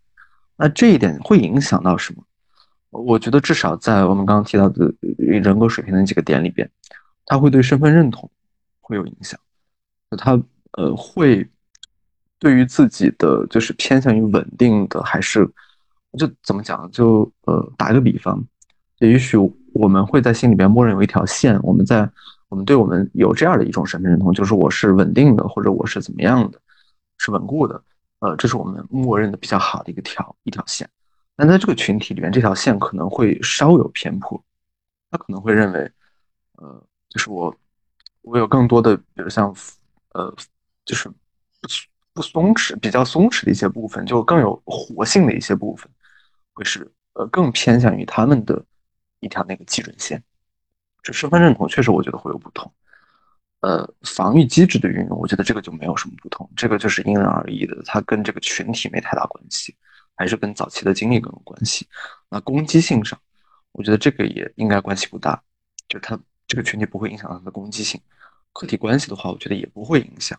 [0.56, 2.22] 那这一点会影响到什么？
[2.90, 6.68] 我觉得至少在我们刚刚提到的人格水平的几个点里边，
[7.24, 8.28] 他会对身份认同
[8.80, 9.38] 会有影响。
[10.16, 10.32] 他
[10.72, 11.46] 呃会
[12.38, 15.48] 对于自己的就是偏向于稳定的，还是
[16.18, 16.90] 就怎么讲？
[16.90, 18.42] 就呃打一个比方，
[19.00, 19.36] 也许
[19.74, 22.10] 我们会在心里边默认有一条线，我们在
[22.48, 26.60] 我们对我们有这样的一种身份认同，就是我是稳定的，或者我是怎么样的，
[27.18, 27.82] 是稳固的。
[28.20, 30.88] 呃，这是我们默认的比较好的一个条一条线，
[31.36, 34.42] 但在这个群体里面，这条线可能会稍有偏颇，
[35.08, 35.92] 他可能会认为，
[36.56, 37.54] 呃，就是我，
[38.22, 39.54] 我有更多的，比如像，
[40.14, 40.34] 呃，
[40.84, 41.68] 就是不
[42.12, 45.88] 不松弛，比较松弛的一些部分，就更有活性的一些部分，
[46.54, 48.64] 会是呃更偏向于他们的
[49.20, 50.20] 一条那个基准线，
[51.02, 52.70] 这身份认同确实我觉得会有不同。
[53.60, 59.74] 呃，防御机制的运用，我觉得这个就没有什么不同，这个就是因人而异的，它跟这个群体没太大关系，
[60.14, 61.84] 还是跟早期的经历更有关系。
[62.28, 63.18] 那攻击性上，
[63.72, 65.42] 我觉得这个也应该关系不大，
[65.88, 68.00] 就它这个群体不会影响它的攻击性。
[68.52, 70.38] 客体关系的话，我觉得也不会影响。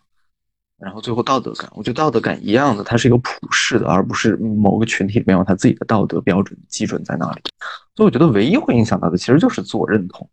[0.78, 7.42] 然后最后道德感，我觉得道德感一样的，它是一个普世的，而不是某个群体里面有他自己的道德标准基准在那里。
[7.94, 10.26] 所以我觉得唯一会影响到的，其实就是自我认同。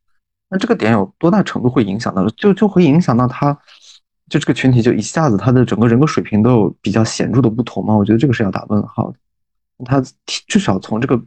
[0.50, 2.28] 那这个点有多大程度会影响到？
[2.30, 3.54] 就就会影响到他，
[4.30, 7.96] 就这个群体就一下子他的整个人格水平都有比较显著的不同吗？
[7.96, 9.18] 我觉得这个是要打问号的。
[9.86, 11.22] 他至少从这个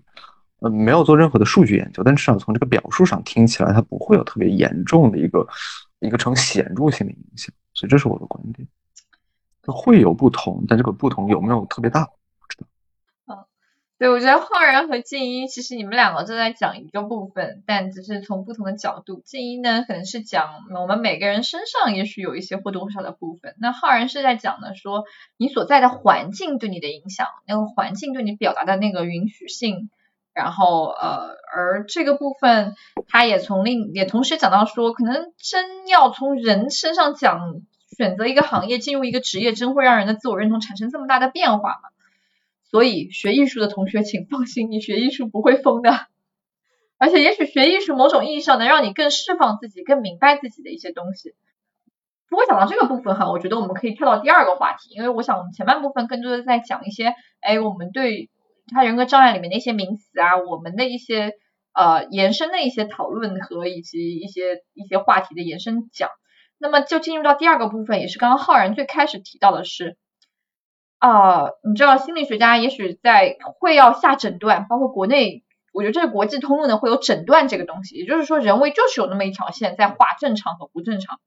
[0.60, 5.46] 呃没有做任何的数据研究，但至少从这个表述上听起来，他不会有特别严重的一个
[6.00, 7.54] 一个成显著性的影响。
[7.74, 8.66] 所以这是我的观点，
[9.66, 12.08] 会有不同，但这个不同有没有特别大？
[14.00, 19.20] 对，我觉得浩然和静一其实你们两个都在讲一个部分，但只是从不同的角度。
[19.26, 23.54] 静一呢，可能是讲我们每个人身上也许有一些或多或少的部分。
[23.60, 25.04] 那浩然是在讲的说
[25.36, 29.90] 你所在的环境对你的影响，那个环境对你表达的那个允许性
[30.32, 37.60] 然后呃，而这个部分他也从另也同时讲到说，可能真要从人身上讲，
[37.98, 41.90] 选择一个行业进入一个职业，真会让人的自我认同产生这么大的变化吗？
[42.70, 46.06] 所以学艺术的同学请放心，你学艺术不会疯的。
[46.98, 51.34] 而且也许学艺术某种意义上能让你更释放自己、更明白自己的一些东西。
[52.28, 58.30] 不过讲到这个部分哈，我觉得我们可以跳到第二个话题，因为我想我们前半部分更多的在讲一些，哎，我们对
[58.68, 61.32] 他人格障碍里面的一些名词啊，我们的一些
[61.72, 66.10] 呃延伸的一些讨论和以及一些一些话题的延伸讲。
[66.58, 69.96] 那么就进入到第二个部分，也是刚刚浩然最开始提到的是。
[71.00, 77.96] 啊，你知道心理学家也许在会要下诊断，包括国内，我觉得这是国际通用的，会有诊断这个东西。
[77.96, 81.18] 也就是说，人为就是有那么一条线在画正常和不正常。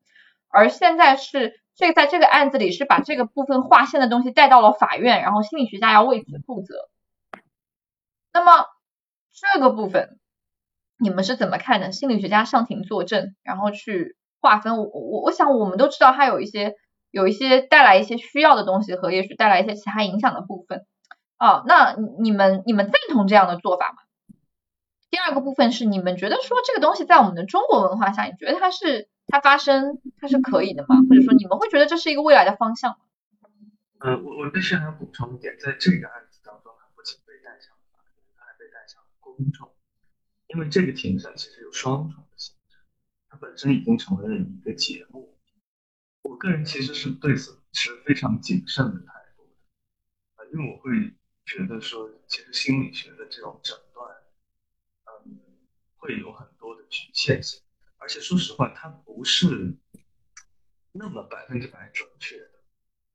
[0.47, 6.75] 而现在是这在这个案子里是把这个部分划线的东西带到了法院，然后心理学家要为此负责。
[8.31, 8.67] 那么
[9.33, 10.19] 这个部分
[10.99, 11.91] 你们是怎么看的？
[11.91, 14.77] 心理学家上庭作证，然后去划分。
[14.77, 16.75] 我我我想我们都知道，他有一些。
[17.13, 20.83] 有一些带来一些需要的东西和也许带来一些其他影响的部分
[21.37, 23.97] 哦，那你们你们赞同这样的做法吗？
[25.11, 30.95] 第二个部分是你们觉得说这个东西在我们的中国文化下，你觉得它是它发生它是可以的吗？
[31.07, 32.97] 或者说你们会觉得这是一个未来的方向吗？
[33.99, 39.69] 呃，我我必须还要补充一点，在这个案子当中，它不仅被带上了法庭，它还被带上了公众，
[40.47, 42.77] 因为这个庭审其实有双重的性质，
[43.29, 45.32] 它本身已经成为了一个节目。
[46.23, 49.51] 我个人其实是对此持非常谨慎的态度的，
[50.35, 51.13] 啊，因为我会
[51.45, 54.23] 觉得说，其实心理学的这种诊断，
[55.25, 55.37] 嗯，
[55.97, 57.61] 会有很多的局限性，
[57.97, 59.77] 而且说实话，它不是
[60.93, 62.63] 那么百分之百准确的。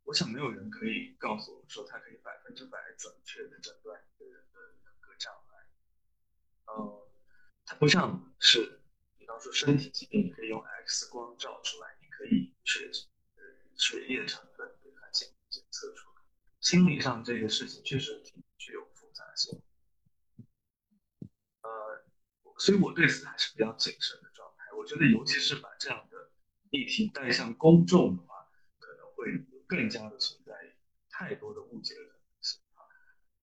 [0.04, 5.66] 我想没有人可以告诉我说，他可以百分之百准确的诊断一个人的人格障碍。
[6.66, 7.02] 嗯，
[7.64, 8.80] 它不像是，
[9.18, 11.97] 比方说身体疾病，可以用 X 光照出来。
[12.18, 12.90] 可以血
[13.36, 13.42] 呃
[13.76, 16.22] 血液成分给它检检测出来，
[16.60, 19.62] 心理上这个事情确实挺具有复杂性，
[21.62, 21.70] 呃，
[22.58, 24.64] 所以我对此还是比较谨慎的状态。
[24.76, 26.32] 我觉得尤其是把这样的
[26.70, 28.48] 议题带向公众的话，
[28.80, 30.52] 可能会更加的存在
[31.08, 32.60] 太多的误解的可能性。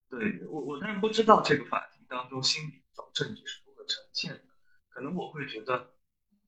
[0.09, 4.43] 对我我当然不知道这个法庭当中心理这种证据是如何呈现的，
[4.89, 5.94] 可能我会觉得。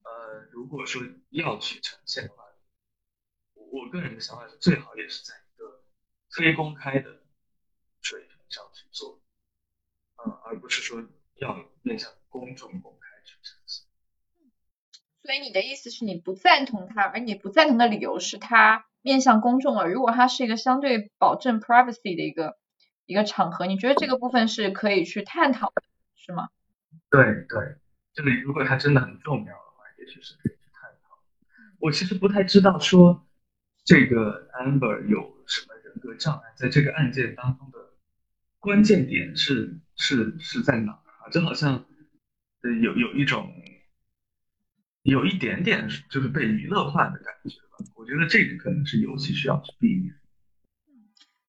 [0.07, 2.45] 呃，如果说要去呈现的话，
[3.55, 5.83] 我个人的想法是最好也是在一个
[6.31, 7.21] 非公开的
[8.01, 9.19] 水平上去做，
[10.23, 11.03] 嗯，而不是说
[11.35, 13.85] 要面向公众公开去呈现。
[15.23, 19.89] 所以你的意思是你不赞同他，而你不赞同的理由是他面向公众了。
[19.89, 22.57] 如果他是一个相对保证 privacy 的一个
[23.05, 25.83] 一个场合，你觉得这个部分是可以去探讨的，
[26.15, 26.47] 是吗？
[27.09, 27.75] 对对，
[28.13, 29.66] 这个如果它真的很重要。
[30.07, 31.19] 确实可以去探讨。
[31.79, 33.27] 我其实不太知道说
[33.85, 37.77] 这个 Amber 有什么人格障碍，在这个案件当中的
[38.59, 41.29] 关键点是是是在哪啊？
[41.31, 41.85] 就好像
[42.81, 43.53] 有有一种
[45.03, 47.85] 有一点点就是被娱乐化的感觉吧。
[47.95, 50.13] 我觉得这个可能是尤其需要去避免。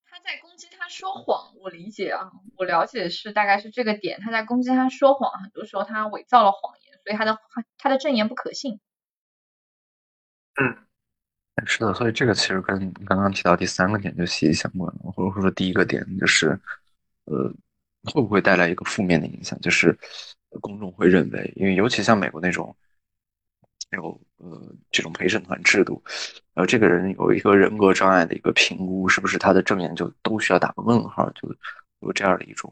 [0.04, 4.20] 他在攻击他说谎，我理解啊，我了解是大概是这个点。
[4.20, 6.87] 他在攻击他说谎，很多时候他伪造了谎言。
[7.08, 7.38] 所以他的
[7.78, 8.78] 他的证言不可信。
[10.60, 10.76] 嗯，
[11.64, 16.48] 是的，所以这个其实跟刚刚提到第三个点就息息相关了，或者说第一个点就是，
[17.24, 17.50] 呃，
[18.12, 19.58] 会不会带来一个负面的影响？
[19.60, 19.98] 就是
[20.60, 22.76] 公众会认为，因为尤其像美国那种
[23.92, 26.02] 有呃这种陪审团制度，
[26.52, 31.30] 然后这个人有一个人格障碍的一个评估，是不是他的证言就都需要打个问号？
[31.30, 31.48] 就
[32.00, 32.70] 有这样的一种。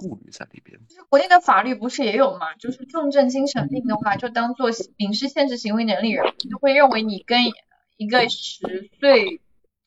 [0.00, 0.80] 顾虑在里边。
[0.88, 2.54] 就是国内的法律不是也有吗？
[2.58, 7.40] 就是重症精神病的话，就当做民事限制行为能力人，就会认为你跟
[7.98, 9.42] 一个十岁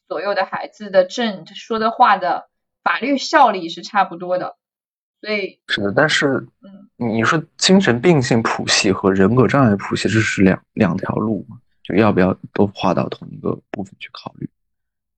[0.07, 2.47] 左右的孩子的证说的话的
[2.83, 4.55] 法律效力是差不多的。
[5.19, 11.57] 所以是的，但是嗯，你说精神病性谱系和人格障碍谱系这是两两条路嘛？
[11.81, 14.49] 就要不要都划到同一个部分去考虑？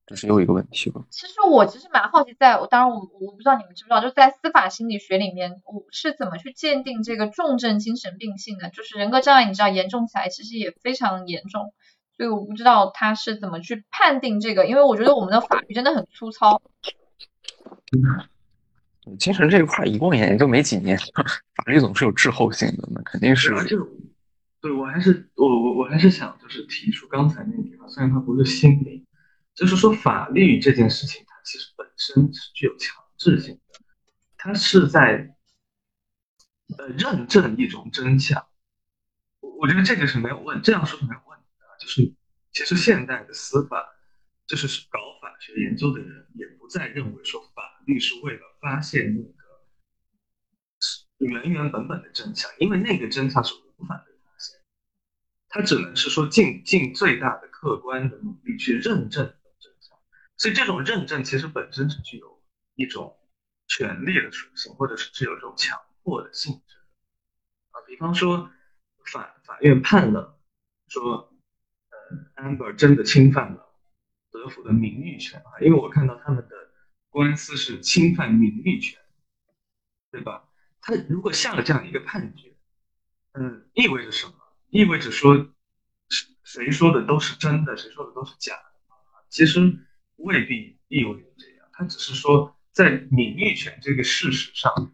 [0.08, 1.04] 这是又一个问题了。
[1.10, 8.70] 其实我其实蛮好奇，在当然我我不知道你们知不知道，就在司法心理学里面，我是怎么去鉴定这个重症精神病性的？
[8.70, 11.74] 就是人格障碍，你知道严重起来其实也非常严重，
[12.18, 16.62] 所以我不知道他是怎么去判定这个，因为我觉得我们的法律真的很粗糙。
[17.92, 23.50] 嗯， 精神这一块一共也就没几年，法律总是有滞后性的，那肯定是。
[23.66, 23.88] 就
[24.62, 29.05] 对我还是我我我还是想就是提出刚才那句话，虽然它不是心理。
[29.56, 33.80] 就是说，法律这件事情，它其实本身是具有强制性的，
[34.38, 35.34] 它是在
[36.78, 38.46] 呃认证一种真相。
[39.40, 41.66] 我我觉得这个是没有问，这样说是没有问题的。
[41.80, 42.14] 就是
[42.52, 43.82] 其实现代的司法，
[44.46, 49.34] 就是搞法学研究的人也不再认为说法律是为了发现那个
[51.20, 54.60] 原原本本的真相，因为那个真相是无法被发现，
[55.48, 59.34] 他只能是说尽尽最大的客观的努力去认证。
[60.38, 62.44] 所以这种认证其实本身是具有
[62.76, 63.18] 一种
[63.68, 66.76] 权利的属性，或者是具有这种强迫的性质
[67.72, 67.82] 啊。
[67.88, 68.52] 比方说
[69.12, 70.40] 法法院判了
[70.88, 71.34] 说，
[71.90, 73.74] 呃，Amber 真的侵犯了
[74.32, 76.56] 德福的名誉权啊，因为我看到他们的
[77.10, 79.00] 官司是侵犯名誉权，
[80.12, 80.50] 对吧？
[80.82, 82.54] 他如果下了这样一个判决，
[83.34, 84.34] 嗯，意味着什么？
[84.70, 85.48] 意味着说，
[86.44, 88.72] 谁说的都是真的，谁说的都是假的？
[89.30, 89.60] 其实
[90.16, 94.94] 未必意味着这样，他只是说在名誉权这个事实上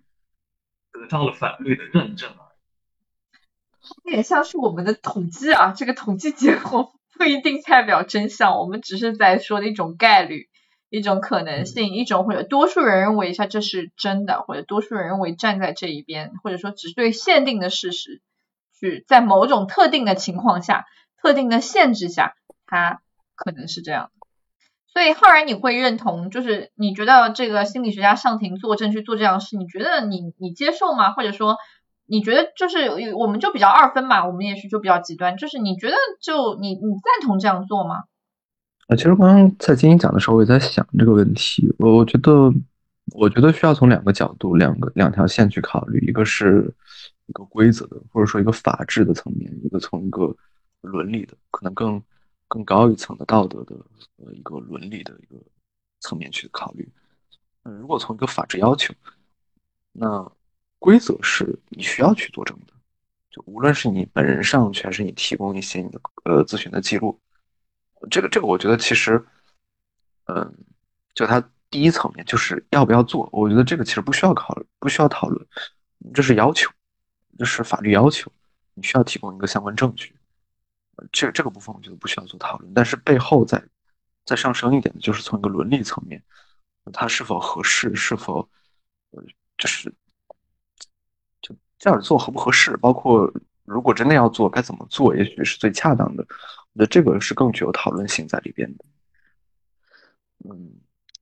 [0.91, 3.89] 得到了法律的认证而已。
[4.05, 10.49] 有点像是我们的统计啊，这个统计结果不一定代表真相，我们只是在说的一种概率。
[10.93, 18.21] 一种可能性，一种或者多数人认为一下这是真的，或者多数人认为站在这一边，或者说只是对限定的事实
[18.77, 23.01] 去在某种特定的情况下、特定的限制下，它
[23.35, 24.20] 可能是这样的。
[24.93, 31.11] 所以浩然，你会认同，就是你觉得这个心理学家上庭作证去做这样的事，你觉得你你接受吗？
[31.11, 31.57] 或者说
[32.07, 38.03] 你觉得就是我们就比较二分嘛，我们也是就比较极端，就是你觉得就你你赞同这样做吗？
[38.87, 41.73] 啊其实刚刚在金英讲的时候，我也在想这个问题。
[41.79, 42.51] 我我觉得，
[43.15, 46.75] 我觉得需要从两个角度、两个两条线去考虑，一个是
[47.27, 50.35] 一个规则的，或者说一个法治的层面；一个从一个
[50.81, 52.03] 伦理的，可能更
[52.51, 53.73] 更高一层的道德的
[54.17, 55.41] 呃一个伦理的一个
[56.01, 56.85] 层面去考虑。
[57.63, 58.93] 嗯，如果从一个法治要求，
[59.93, 60.29] 那
[60.77, 62.73] 规则是你需要去作证的，
[63.29, 67.17] 就无论是你本人上去，还是你提供一些你的呃咨询的记录。
[68.09, 69.25] 这个这个，我觉得其实，
[70.25, 70.53] 嗯，
[71.13, 75.47] 就它第一层面就是要不要做，我觉得这个其实不需要考虑，不需要讨论，
[76.13, 76.69] 这是要求，
[77.37, 78.29] 这是法律要求，
[78.73, 80.13] 你需要提供一个相关证据，
[81.11, 82.73] 这这个部分我觉得不需要做讨论。
[82.73, 83.61] 但是背后再
[84.25, 86.21] 再上升一点的就是从一个伦理层面，
[86.93, 88.47] 它是否合适，是否
[89.11, 89.23] 呃，
[89.57, 89.93] 就是
[91.41, 93.31] 就这样做合不合适，包括
[93.65, 96.25] 如果真的要做，该怎么做，也许是最恰当的。
[96.73, 98.85] 我觉得这个是更具有讨论性在里边的。
[100.45, 100.71] 嗯，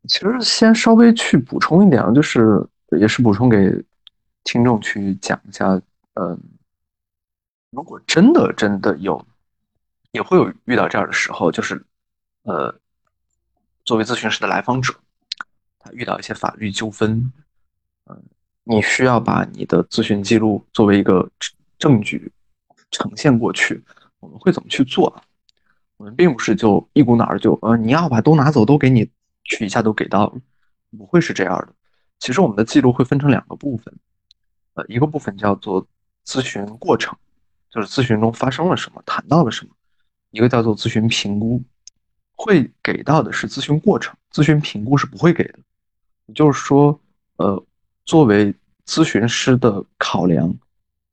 [0.08, 2.66] 其实先稍微去补充一点啊，就是
[3.00, 3.70] 也是补充给
[4.44, 5.82] 听众去讲一下。
[6.14, 6.40] 嗯，
[7.72, 9.26] 如果真的真的有，
[10.12, 11.86] 也会有遇到这样的时候，就是
[12.44, 12.74] 呃，
[13.86, 14.94] 作为咨询师的来访者，
[15.80, 17.32] 他遇到一些法律纠纷，
[18.06, 18.24] 嗯，
[18.64, 21.30] 你需要把你的咨询记录作为一个
[21.78, 22.32] 证据
[22.92, 23.84] 呈现过去，
[24.20, 25.22] 我们会怎么去做？
[25.98, 29.10] 我们并不是就一股脑儿就呃，你要把都拿走，都给你
[29.44, 30.34] 去一下都给到，
[30.98, 31.74] 不会是这样的。
[32.20, 33.94] 其实我们的记录会分成两个部分，
[34.74, 35.86] 呃，一个部分叫做
[36.26, 37.18] 咨询过程，
[37.70, 39.72] 就是咨询中发生了什么，谈到了什么；
[40.32, 41.62] 一个叫做咨询评估，
[42.34, 45.60] 会给到的是咨询过程，咨询评估是不会给的。
[46.26, 47.00] 也就是说，
[47.38, 47.64] 呃，
[48.06, 48.54] 作为
[48.86, 50.54] 咨询师的考量，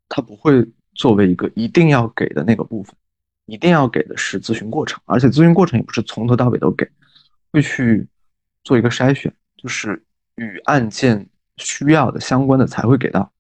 [0.09, 2.95] 他不会作为一个一定要给的那个部分。
[3.49, 6.85] 一定要给的是咨询过程，而且咨询过程也不是从头到尾都给，
[7.53, 8.05] 会去
[8.65, 10.05] 做一个筛选，就是
[10.35, 11.25] 与案件
[11.57, 13.31] 需要的相关的才会给到，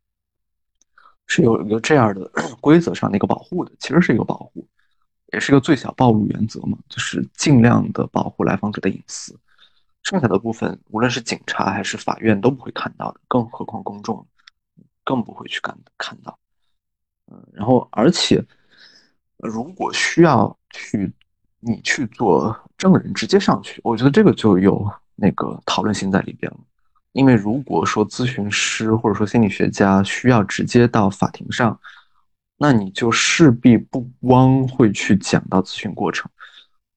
[1.26, 2.30] 是有一个这样的
[2.62, 4.64] 规则上的一个保护的，其实是一个保护，
[5.32, 9.38] 也是个最小暴露原则嘛，就是尽量的保护来访者的隐私，
[10.02, 14.26] 剩下的部分无论是警察还是法院都不会看到的，更何况公众
[15.04, 16.38] 更不会去看看到，
[17.30, 18.44] 嗯，然后而且。
[19.38, 21.12] 如果需要去
[21.60, 26.58] 你去做证人直接上去，我觉得这个就有那个讨论性在里边了。
[27.12, 31.78] 因为如果说咨询师或者说心理学家需要直接到法庭上，
[32.56, 36.30] 那你就势必不光会去讲到咨询过程，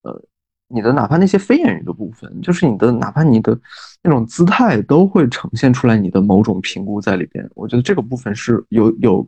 [0.01, 0.23] 呃，
[0.67, 3.59] 你的哪怕那些非言语的部分，就是你的哪怕你的
[4.01, 7.49] 那种姿态都会呈现出来你的某种评估在里边。
[7.55, 9.27] 我觉得这个部分是有有。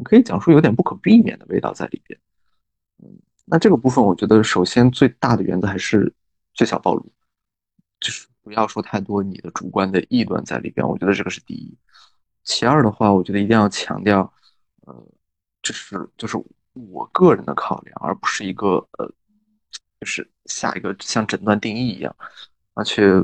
[0.00, 2.16] 你可以讲述有点不可避免的味道在里边，
[3.02, 6.14] 嗯，那这个部分我觉得首先最大的原则还是
[6.54, 7.04] 最小暴露，
[7.98, 11.76] 就是不要说太多你的主观的臆断在里边，我觉得这个是第一。
[12.44, 14.32] 其二的话，我觉得一定要强调，
[14.86, 14.94] 呃，
[15.68, 16.38] 这是就是
[16.72, 19.06] 我个人的考量，而不是一个呃，
[20.00, 22.16] 就是下一个像诊断定义一样，
[22.72, 23.22] 而且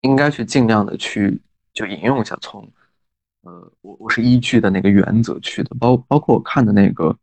[0.00, 1.40] 应该去尽量的去
[1.72, 2.68] 就引用一下，从
[3.42, 7.16] 呃，我我是依据的那个原则去的，包包括我看的那个，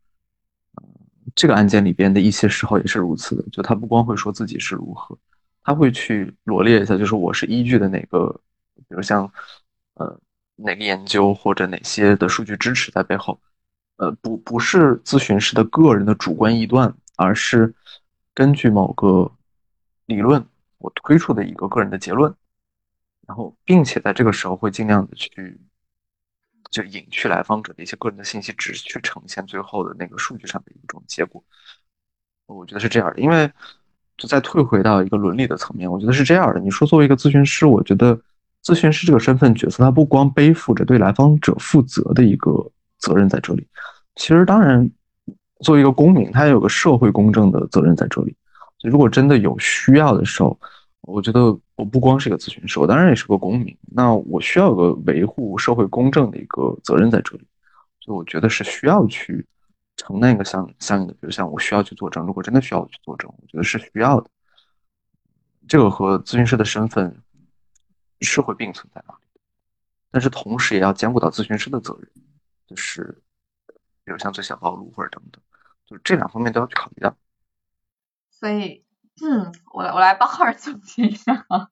[1.36, 5.18] 这个案件里边的一些时候也是如此的，就他不光会说自己是如何，
[5.64, 8.40] 他会去罗列一下，就是我是依据的哪个，
[8.88, 9.30] 比如像
[9.96, 10.18] 呃
[10.56, 13.38] 哪个研究或者哪些的数据支持在背后，
[14.02, 17.72] 呃，不不是咨询师的个人的主观臆断，而是
[18.34, 19.32] 根据某个
[20.08, 20.44] 理论
[20.80, 22.34] 我推出的一个个人的结论。
[23.28, 25.56] 然后，并且在这个时候会尽量的去，
[26.72, 31.42] 就隐去来访者的一些个人的信息，只去呈现最后的那个数据上的一种结果。
[32.48, 33.50] 我觉得是这样的，因为
[34.18, 36.60] 就再退回到一个伦理的层面，我觉得是这样的。
[36.60, 38.20] 你说作为一个咨询师，我觉得
[38.64, 42.52] 咨询师这个身份角色，他不光背负着对来访者负责的一个
[42.98, 43.66] 责任在这里，
[44.16, 44.90] 其实当然
[45.62, 48.36] 作为一个公民，他也有个社会公正的责任在这里。
[48.84, 50.60] 如果真的有需要的时候，
[51.02, 53.76] 我觉得我不光是一个咨询师，我当然也是个公民。
[53.92, 57.48] 那我需要有个维护社会公正的一个责任在这里，
[58.00, 59.46] 所以我觉得是需要去
[59.98, 64.30] 承担一个相相应的，比如像我需要去作证，如果真的需要我去作证，我觉得是需要的。
[65.68, 67.16] 这个和咨询师的身份
[68.22, 69.22] 是会并存在那里，
[70.10, 72.10] 但是同时也要兼顾到咨询师的责任，
[72.68, 73.22] 就是
[74.12, 75.42] 比如像最小暴露或者等等，
[75.86, 77.16] 就是这两方面都要去考虑到。
[78.30, 78.86] 所以。
[79.24, 81.70] 嗯，我我来帮浩然总结一下啊。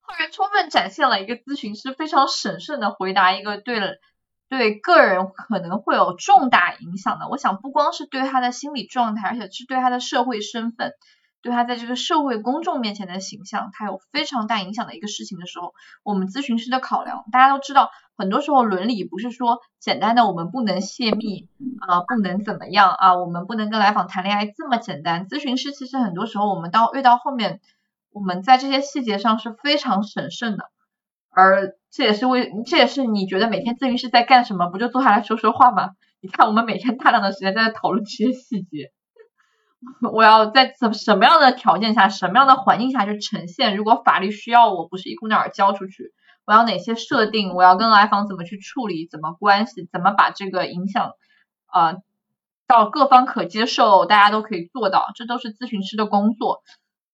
[0.00, 3.80] 浩然充分展现了一个咨询师非常审慎的回答一个对
[4.48, 10.92] 对个人可能会有重大影响的，我想不光是对他的心理状态，而且是对他的社会身份。
[11.40, 15.72] 对他在这个社会公众面前的形象，他有非常大影响的一个事情的时候，
[16.02, 21.48] 我们咨询师的考量，大家都知道，很多时候伦理不是说简单的我们不能泄密
[21.80, 25.28] 啊，不能怎么样啊，我们不能跟来访谈恋爱这么简单。
[25.28, 27.60] 咨询师其实很多时候我们到越到后面，
[28.10, 30.64] 我们在这些细节上是非常审慎的，
[31.30, 34.66] 而这也是为这也是你觉得每天咨询师在干什么？
[34.70, 35.90] 不就坐下来说说话吗？
[36.20, 38.90] 你看我们每天大量的时间在讨论这些细节。
[40.12, 43.76] 我要在怎什么样的条件下，什么样的环境下去呈现？
[43.76, 46.12] 如果法律需要我不是一股脑儿交出去，
[46.44, 47.54] 我要哪些设定？
[47.54, 49.06] 我要跟来访怎么去处理？
[49.06, 49.88] 怎么关系？
[49.92, 51.12] 怎么把这个影响
[51.66, 51.94] 啊
[52.66, 55.06] 到各方可接受，大家都可以做到？
[55.14, 56.64] 这都是咨询师的工作，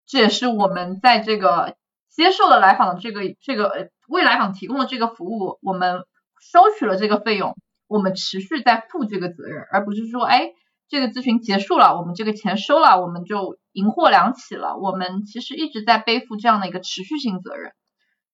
[0.06, 1.76] 这也是我们在这个
[2.08, 6.06] 接受了来访的这个这个为来访提供的这个服务，我们
[6.40, 7.56] 收取了这个费用，
[7.88, 10.52] 我们持续在负这个责任，而不是说哎。
[10.86, 14.76] 这个咨询结束了，我们这个钱收了，我们就银货两起了。
[14.76, 17.72] 我们其实一直在背负这样的一个持续性责任，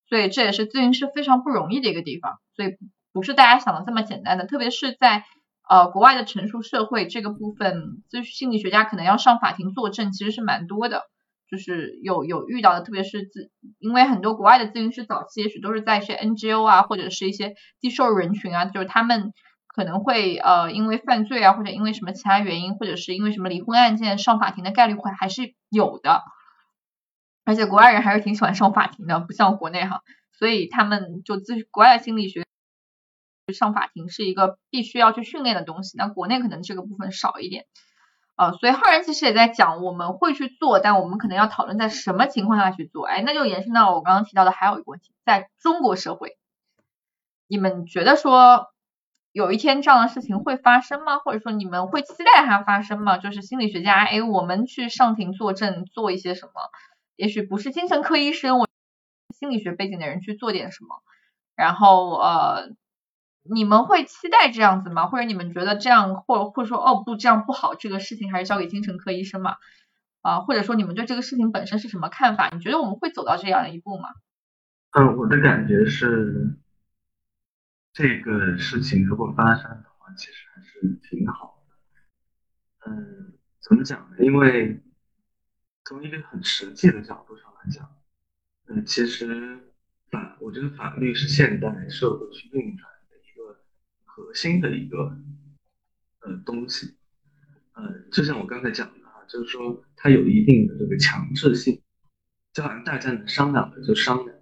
[0.08, 2.38] 所以这也是咨询师非常不容易的一个地方。
[2.56, 2.76] 所以
[3.12, 5.24] 不是大家想的这么简单的，特别是在
[5.68, 11.04] 呃国外的成熟社会这个部分，咨询心理学家可能要上法庭作证，其实是蛮多的，
[11.48, 13.48] 就是有有遇到的，特别是咨，
[13.78, 19.32] 因为很多国外的咨询师早期也许都是在一些 NGO 啊，或者是一些低收入人群啊，就是他们。
[19.72, 26.22] 可能会呃因为犯罪啊或者因为什么其他原因或者是因为什么离婚案件上法庭的概率会还是有的，
[27.44, 30.02] 而且国外人还是挺喜欢上法庭的，不像国内哈，
[30.32, 32.44] 所以他们就咨国外的心理学
[33.54, 37.66] 上法庭是一个必须要去训练的东西，那国内可能这个部分少一点
[38.34, 46.36] 啊，所以浩然其实也在讲我们会去做，但我们可能要讨论在什么情况下去做，哎，那就延伸到我刚刚提到的还有一个问题，在中国社会，
[47.46, 48.66] 你们觉得说？
[49.32, 51.18] 有一天这样的事情会发生吗？
[51.18, 53.16] 或者说你们会期待它发生吗？
[53.16, 56.52] 就是心理学家，哎，我们去上庭作证，做一些什么？
[57.14, 58.68] 也许不是精神科医生，我
[59.38, 61.02] 心理学背景的人去做点什么。
[61.54, 62.70] 然后呃，
[63.42, 65.06] 你们会期待这样子吗？
[65.06, 69.56] 或者你们觉得这样，或或者说哦不这样不好，这个事情还是交给精神科医生嘛？
[70.22, 72.48] 啊，或者说你们对这个事情本身是什么看法？
[72.52, 74.08] 你觉得我们会走到这样一步吗？
[74.98, 76.56] 嗯，我的感觉是。
[77.92, 82.90] 这个事情如果发生的话，其实还是挺好的。
[82.90, 84.16] 嗯，怎么讲呢？
[84.20, 84.80] 因为
[85.84, 87.96] 从一个很实际的角度上来讲，
[88.68, 89.58] 嗯，其实
[90.10, 93.60] 法，我觉得法律是现代社会去运转的一个
[94.04, 95.18] 核心的一个
[96.20, 96.96] 呃东西。
[97.72, 101.82] 呃，就像我刚才讲的哈，就是说它有一定的这个强制性，
[102.52, 104.38] 就好像大家能商量的就商量，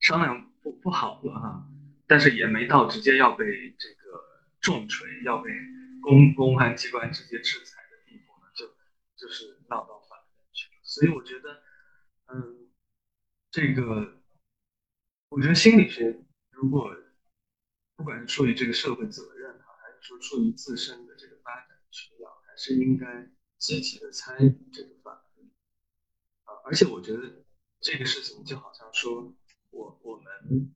[0.00, 1.66] 商量不不好了哈。
[2.10, 3.46] 但是也没到直接要被
[3.78, 4.20] 这个
[4.60, 5.48] 重锤，要被
[6.02, 8.66] 公公安机关直接制裁的地步呢，就
[9.14, 10.80] 就是闹到法院去了。
[10.82, 11.62] 所以我觉得，
[12.26, 12.68] 嗯，
[13.52, 14.20] 这个，
[15.28, 16.92] 我觉得心理学如果
[17.94, 25.48] 不管是出于这个社会责任哈，还是说出于自身的这个发展需要，还是应该积极的参与这个法律
[26.42, 26.58] 啊。
[26.64, 27.44] 而且我觉得
[27.80, 29.32] 这个事情就好像说
[29.70, 30.74] 我我们。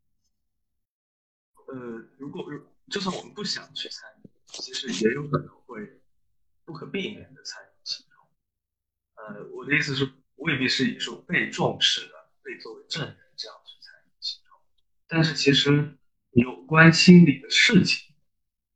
[1.67, 1.75] 呃，
[2.19, 2.45] 如果
[2.91, 6.01] 就算我们不想去参与，其实也有可能会
[6.65, 8.11] 不可避免的参与其中。
[9.17, 14.57] 呃，我的意思是，未必是以说被重视的、被作为证人这样去参与其中，
[15.09, 15.97] 但是其实
[16.33, 18.15] 有关心理的事情，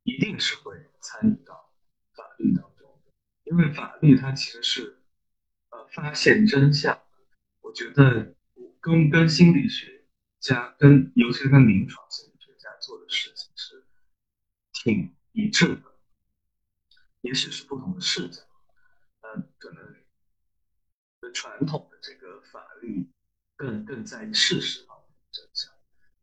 [0.03, 1.71] 一定是会参与到
[2.15, 3.11] 法律当中的，
[3.43, 4.97] 因为法律它其实是
[5.69, 6.99] 呃发现真相。
[7.61, 8.35] 我觉得
[8.81, 10.05] 跟跟心理学
[10.39, 12.28] 家，跟尤其是跟临床心理
[14.81, 15.99] 挺一致的，
[17.19, 18.41] 也许是不同的视角。
[19.19, 23.09] 呃，可能传统的这个法律
[23.57, 25.73] 更更在意事实方面的真相，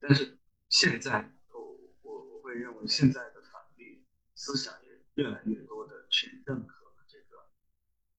[0.00, 0.38] 但是
[0.70, 4.02] 现在我我我会认为现在的法律
[4.34, 7.36] 思想也越来越多的去认可这个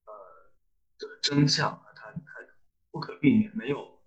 [0.05, 0.51] 呃
[0.99, 2.47] 这个真相啊，它它。
[2.89, 4.01] 不可避免，没有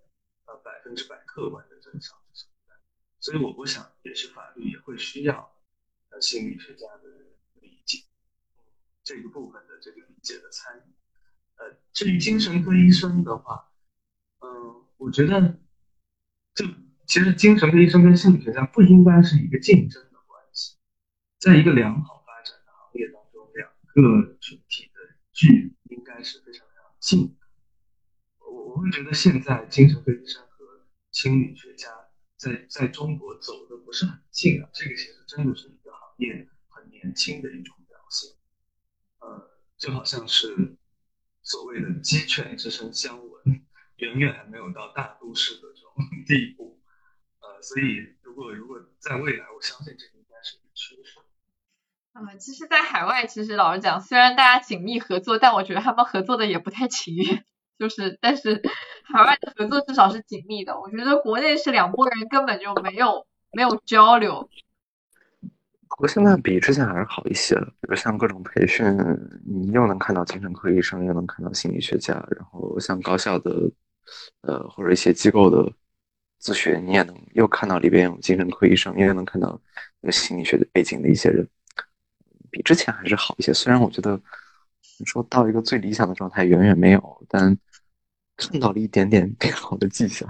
[0.45, 2.75] 呃百分之百客观的真相存在，
[3.21, 5.60] 所以我我想，也许法律也会需要
[6.21, 7.09] 心理学家的
[7.59, 8.03] 理解，
[9.03, 10.93] 这个部分的这个理解的参与。
[11.55, 13.71] 呃，至于精神科医生的话，
[14.39, 15.59] 嗯，我觉得
[16.55, 16.65] 就
[17.05, 20.77] 其实精神科医生跟心理学家不应该是一个竞争的关系，
[21.39, 24.99] 在一个良好发展的行业当中，两个群体的
[25.33, 27.47] 距离应该是非常非常近的。
[28.39, 28.71] 我。
[28.71, 31.89] 我会觉得现在精神科医生和心理学家
[32.37, 35.67] 在在中国走的不是很近啊，这个其实真的是
[36.17, 38.31] 一个行业很年轻的一种表现，
[39.19, 40.77] 呃，就好像是
[41.41, 43.65] 所谓的鸡犬之声相闻，
[43.97, 45.93] 远远还没有到大都市的这种
[46.27, 46.79] 地步，
[47.39, 51.19] 呃，所以如果如果在未来，我相信这应该是趋势。
[52.13, 57.45] 嗯，其实，在海外，其实老实讲，虽然大家紧密合作，但我觉得他们合作的也不太情愿。
[57.79, 58.61] 就是，但是
[59.05, 60.79] 海外的合作至少是紧密的。
[60.79, 64.49] 我觉得国内是两拨人根本就没有没有交流。
[65.91, 68.83] 不过现在比之前还是好一些了，比如像各种培训，
[69.45, 73.71] 你又能看到精神科医生，又能看到心理学家，然后像高校的
[74.41, 75.71] 呃或者一些机构的
[76.41, 79.61] 咨询，你也能又看到里边有精神科医生，又能看到
[80.01, 81.47] 有心理学的背景的一些人，
[82.49, 83.53] 比之前还是好一些。
[83.53, 84.19] 虽然我觉得
[84.97, 87.57] 你说到一个最理想的状态，远远没有，但。
[88.37, 90.27] 看到了一点点 变好的迹象。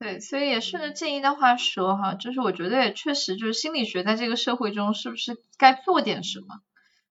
[0.00, 6.46] 对，所以也顺着建议的话说哈，就是我觉得也确实就是心理学在这个社会中是不是该做点什么？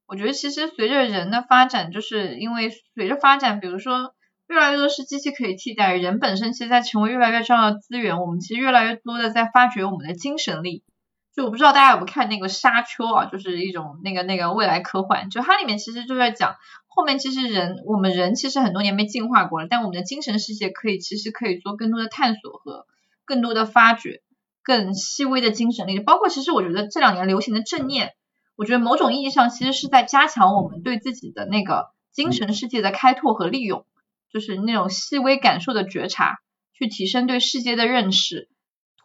[0.08, 4.16] 我觉得其实随着人的发展，就是因为随着发展，比如说
[4.48, 8.20] 越来越多是机器可以替代人本身，其实在成为越来越重要的资源。
[8.20, 10.84] 我们其实越来越多的在发掘我们的精神力。
[11.36, 16.56] 就我不知道大家有没有看那个沙丘啊，就是一种那个那个未来科幻，就它里面其实就在讲。
[16.92, 22.88] 后面其实人，我们人其实很多年没进化过了，但我们的精神世界可以，其实可以做更多的探索和
[23.24, 24.22] 更多的发掘，
[24.64, 26.00] 更细微的精神力。
[26.00, 28.14] 包括其实我觉得这两年流行的正念，
[28.58, 33.86] 我觉得某种意义上其实是在加强我们对自己的那个精神世界的开拓和利用，
[34.34, 36.40] 就是那种细微感受的觉察，
[36.74, 38.50] 去提升对世界的认识，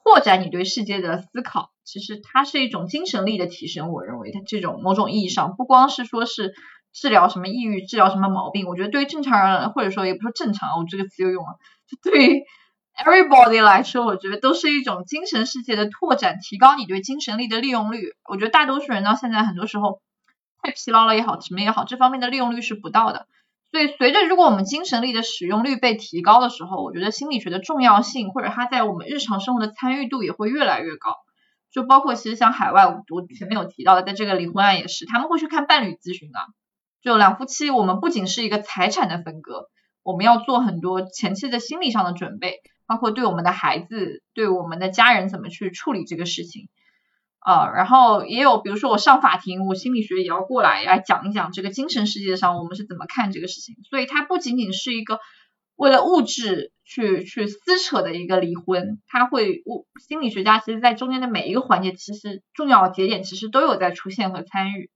[0.02, 1.70] 拓展你对世界的思考。
[1.84, 3.92] 其实它是一种精神力的提升。
[3.92, 6.54] 我认为它这种某种意义上不光是说是。
[6.94, 8.66] 治疗什么抑郁，治疗什么毛病？
[8.66, 12.42] 我觉得对于正常人，或者说也不说正常，我这个词又用了，就对于
[12.96, 18.12] everybody 来说，我觉得都是一种精神世界的拓展，提高你对精神力的利用率。
[18.28, 20.00] 我觉得大多数人到现在很多时候
[20.62, 23.26] 太疲劳了也好，什么也好，这方面的利用率是不到的。
[23.72, 31.16] 所以随着如果我们精神力的使用率被提高的时候，我觉得心理学的重要性或者它在我们日常生活的参与度也会越来越高。
[31.72, 33.02] 就包括其实像海外，我
[33.36, 36.38] 前面有提到的，在这个离婚案也是，他们会去看伴侣咨询的。
[37.04, 39.68] 就两夫妻，我们不仅是一个财产的分割，
[40.02, 46.70] 我们要做很多前期的心理上的准备，包括对我们的孩子、对我们的家人怎么去处理这个事情
[47.40, 47.68] 啊。
[47.68, 53.76] 然后也有，比如说我上法庭，我心理学也要过来来讲一讲这个精神世界上我们是怎么看这个事情。
[53.90, 55.20] 所以它不仅仅是一个
[55.76, 64.88] 为了物质去去撕扯的一个离婚，它会物心理学家其实在中间的每一个环节，其实重要节点其实都有在出现和参与。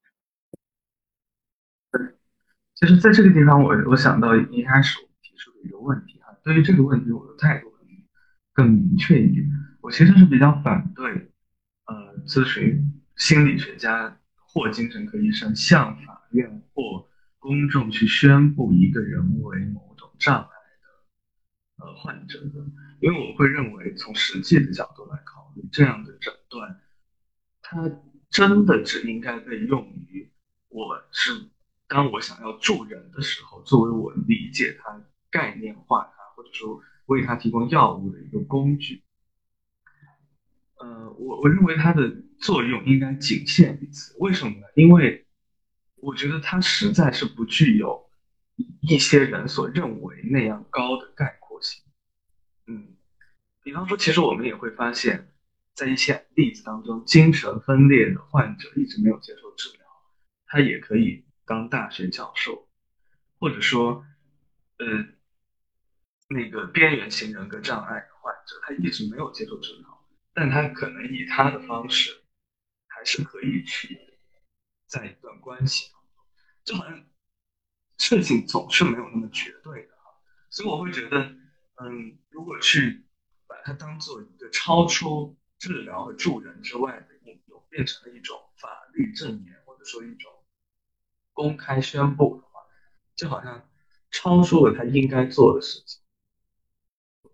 [2.81, 7.73] 其实，在这个地方，我我想到一开始我提出的一个问题哈，对于这个问题，我的态度
[8.53, 9.45] 更明确一点。
[9.81, 11.11] 我其实是比较反对，
[11.87, 17.09] 呃，咨询心理学家或精神科医生向法院或
[17.41, 22.65] 公众去宣布一个人为某种障碍的呃患者的，
[23.01, 26.81] 因为我会认为，从实际的角度来考虑，这样的诊断，
[27.61, 27.91] 它
[28.31, 30.31] 真的只应该被用于
[30.69, 31.33] 我是。
[31.89, 39.03] 当我想要助人的时候，作为我理解它、概念化它，或者说为它提供药物的一个工具，
[40.79, 44.15] 呃，我我认为它的作用应该仅限于此。
[44.19, 44.67] 为什么呢？
[44.75, 45.27] 因为
[45.97, 48.11] 我觉得它实在是不具有
[48.83, 51.83] 一些人所认为那样高的概括性。
[52.67, 52.97] 嗯，
[53.63, 55.33] 比方说，其实我们也会发现，
[55.75, 59.87] 在一些例子当中，精神分裂的患者一直没有接受治疗，
[60.47, 62.69] 他也可以当大学教授，
[63.41, 64.05] 或者说，
[64.77, 64.87] 呃，
[66.29, 70.07] 那个边缘型人格障碍的患者，他一直没有接受治疗。
[70.35, 72.23] 但他可能以他的方式，
[72.87, 73.99] 还是可以去
[74.87, 76.27] 在一段关系当中，
[76.65, 77.07] 就好像
[77.97, 80.21] 事情总是没有那么绝对的哈，
[80.51, 81.19] 所以我会觉得，
[81.77, 83.07] 嗯，如果去
[83.47, 90.31] 把它当做一个超出治疗和助人之外的应用，变成了一种法律证言或者说一种
[91.39, 92.61] 公开宣布的话，
[93.15, 93.71] 就好像
[94.11, 96.01] 超出了他应该做的事情，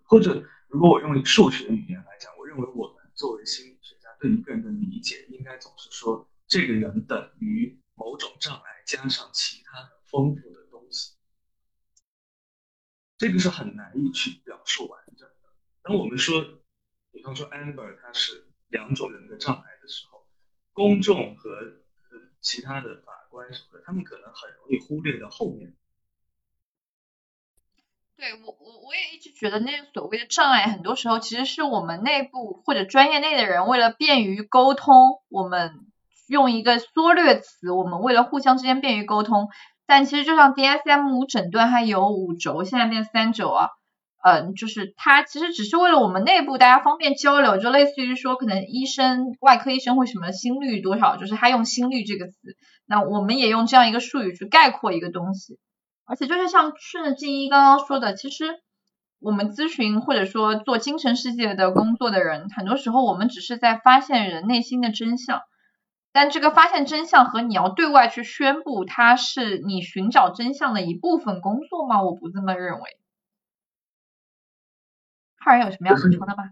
[0.03, 3.03] 或者如果我用数学语言来讲，我认为我们。
[3.17, 11.15] 作为心理学家，对一个人的理解，应该总是说这个人等于某种障碍加上其他很丰富的东西，
[13.17, 15.49] 这个是很难以去表述完整的。
[15.83, 16.43] 当我们说，
[17.13, 20.27] 比方说 Amber 他是两种人的障碍的时候，
[20.73, 21.51] 公众和
[22.41, 25.75] 其他的法关什么的，他们可能很容易忽略掉后面。
[28.17, 35.73] 对我我我也一直觉得那个所谓的障碍，很多时候其实是我们内部或者专业内的人为了便于沟通，我们
[36.29, 39.51] 用一个缩略词，我们为了互相之间便于沟通。
[39.85, 43.71] 但其实就像 DSM 五诊断，它有五轴，现在变三轴啊，
[44.27, 52.35] 嗯，就是它其实只是为了我们内部大家方便交流，就类似于说可能医生外科医生会什么心率多少，就是他用心率这个词，
[52.87, 55.59] 那我们也用这样一个术语去概括一个东西。
[56.07, 58.47] 而且就是像顺着静一刚刚说的，其实
[59.21, 65.43] 我们咨询或者说做精神世界的工作的人，很多时候我们只是在发现人内心的真相，
[66.15, 72.03] 但这个发现真相和你要对外去宣布，它是你寻找真相的一部分工作吗？
[72.03, 72.85] 我不这么认为。
[75.45, 76.51] 二人有什么要补充的吗？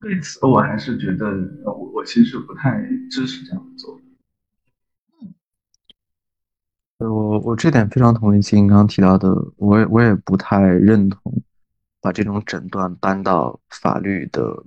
[0.00, 1.26] 对此，我还是觉得，
[1.64, 2.80] 我我其实不太
[3.10, 4.00] 支持这样做。
[6.98, 11.32] 我我这点非常同意金刚刚提到的，我也我也不太认同
[12.00, 14.64] 把这种诊断搬到法律的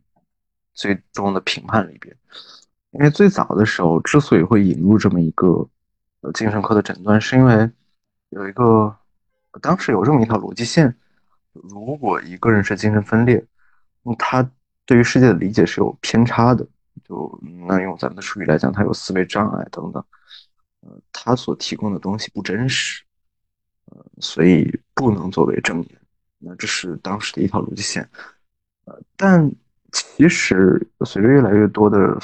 [0.74, 2.16] 最终的评判里边，
[2.92, 5.70] 因为最早的时候之所以会引入这么一个
[6.22, 7.70] 呃精神科的诊断，是因为
[8.30, 8.96] 有一个
[9.62, 10.96] 当时有这么一条逻辑线：
[11.52, 13.51] 如果一个人是精神分裂，那
[14.18, 14.50] 他
[14.86, 16.66] 对于世界的理解是有偏差的，
[17.04, 20.04] 就那用咱们的术语来讲，他有思维障碍等等。
[20.82, 23.04] 呃，他所提供的东西不真实，
[23.86, 26.02] 呃，所以不能作为证言。
[26.40, 28.10] 那这是当时的一条逻辑线。
[28.86, 29.52] 呃，但
[29.92, 32.18] 其实随着越来越多的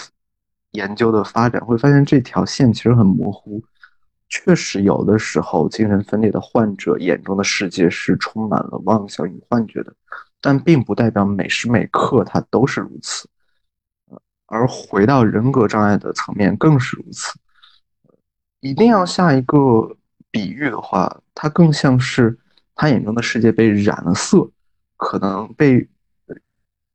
[0.72, 3.64] 研究的发展，会发现这条线其实很模糊。
[4.30, 9.94] 确实，有的时候精神分裂的患者眼中的世界是充满了妄想与幻觉的，
[10.42, 13.30] 但并不代表每时每刻他都是如此。
[14.46, 17.38] 而回到人格障碍的层面，更是如此。
[18.60, 19.98] 一定要下一个
[20.32, 22.38] 比喻的话，它更像是
[22.74, 24.50] 他眼中的世界被染了色，
[24.96, 25.88] 可能被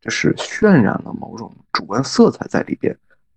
[0.00, 2.96] 就是渲染了某种主观色彩在里边，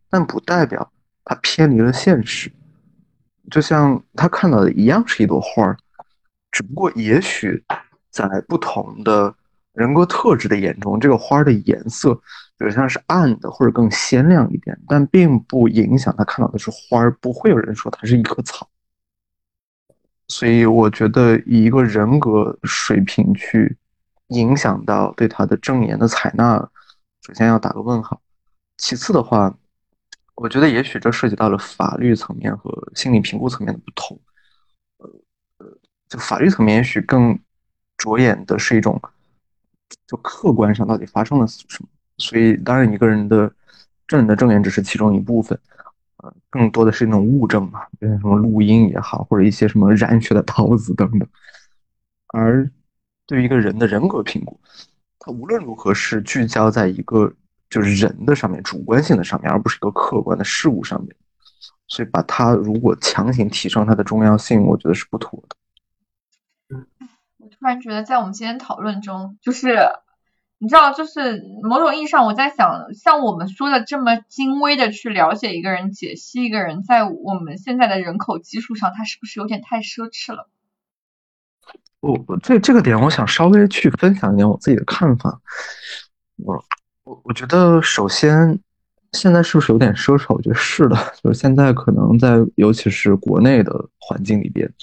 [0.09, 0.91] 但不代表
[1.23, 2.51] 他偏离了现实。
[3.51, 5.77] 就像他看到的一样是一朵花儿，
[6.51, 7.63] 只不过也许
[8.09, 9.35] 在不同的
[9.75, 12.19] 人格特质的眼中，这个花的颜色。
[12.57, 18.65] 比如像是暗的或者更鲜亮一点，但并不影响他看到的是花儿，不会有人说它是一棵草。
[20.29, 23.77] 所以我觉得以一个人格水平去
[24.29, 26.57] 影响到对他的证言的采纳，
[27.27, 28.21] 首先要打个问号。
[28.77, 29.53] 其次的话，
[30.35, 34.17] 我觉得也许这涉及到了法律层面和心理评估层面的不同。
[34.99, 35.09] 呃
[35.57, 37.37] 呃，就法律层面也许更
[37.97, 38.97] 着眼的是一种，
[40.07, 41.87] 就客观上到底发生了什么。
[42.17, 43.51] 所以，当然，一个人的
[44.07, 45.59] 证人的证言只是其中一部分，
[46.17, 51.27] 呃，更多的是那种物证嘛，就像什么录音也好，或者一些什么染血的刀子等等。
[52.27, 52.69] 而
[53.25, 54.57] 对于一个人的人格评估，
[55.19, 57.33] 它无论如何是聚焦在一个
[57.69, 61.13] 就是人的上面、主观性的上面，而不是一个客观的事物上面。
[61.87, 65.55] 所以，把它如果强行提升它的重要性，我觉得是不妥的。
[67.59, 69.77] 突然觉得，在我们今天讨论中，就是。
[70.57, 80.47] 你知道，就是某种意义上，我在想，像我们说的这么精微的去了解一个人、解析一个人，在我们现在的人口基数上，他是不是有点太奢侈了？
[81.99, 85.41] 我这这个点，我想稍微去分享一点我自己的看法。
[86.37, 86.63] 我
[87.03, 88.57] 我我觉得，首先，
[89.11, 90.33] 现在是不是有点奢侈？
[90.33, 94.73] 我觉得是的，就是现在可能在尤其是国内的环境里边，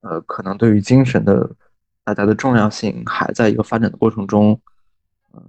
[0.00, 1.54] 呃，可能对于精神的
[2.04, 4.60] 大家的重要性还在一个发展的过程中。
[5.32, 5.42] 嗯，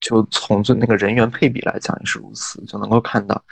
[0.00, 3.42] 就从这那个人员配比来讲也是如此，就能够看到，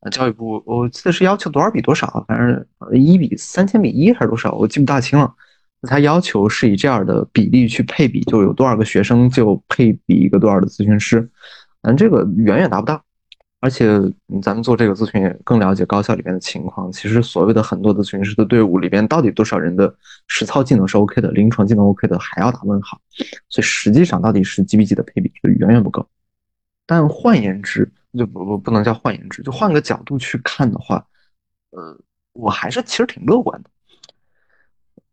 [0.00, 5.34] 呃，教育部我记得是要求多少比多少，反正一比三千比一还是多少，我记不大清了。
[5.80, 11.28] 那他要求是以这样的比例去配比，就有多少个学生就配比一个多少的咨询师，
[11.82, 13.02] 但这个远远达不到。
[13.60, 14.00] 而且
[14.40, 16.90] 咱们做这个咨询也更了解高校里面的情况。
[16.92, 19.92] 其实所谓的很多咨询师的队伍里边，到底多少人的
[20.28, 23.00] 实操技能是 OK 的，临床技能 OK 的，还要打问号。
[23.48, 26.06] 所以实际上到底是几比几的配比，就远远不够。
[26.86, 31.04] 但换言之，就不不不能叫换言之，就换个角度去看的话，
[31.70, 31.98] 呃，
[32.32, 33.70] 我还是其实挺乐观的。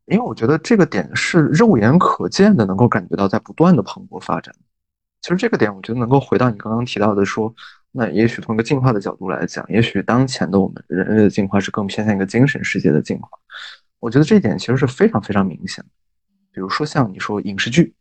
[0.06, 4.54] 因为我觉得这个点是肉眼可见的，能够感觉到在不断的蓬勃发展。
[5.22, 7.52] 其实这个点，我觉得能够回到你刚刚提到的，说
[7.98, 13.30] 那也许从一个进化的角度来讲，也许当前的我们人类的进化是更偏向一个精神世界的进化。
[14.02, 15.90] 我觉得这一点其实是非常非常明显的。
[16.52, 17.94] 比如说像你说影视剧，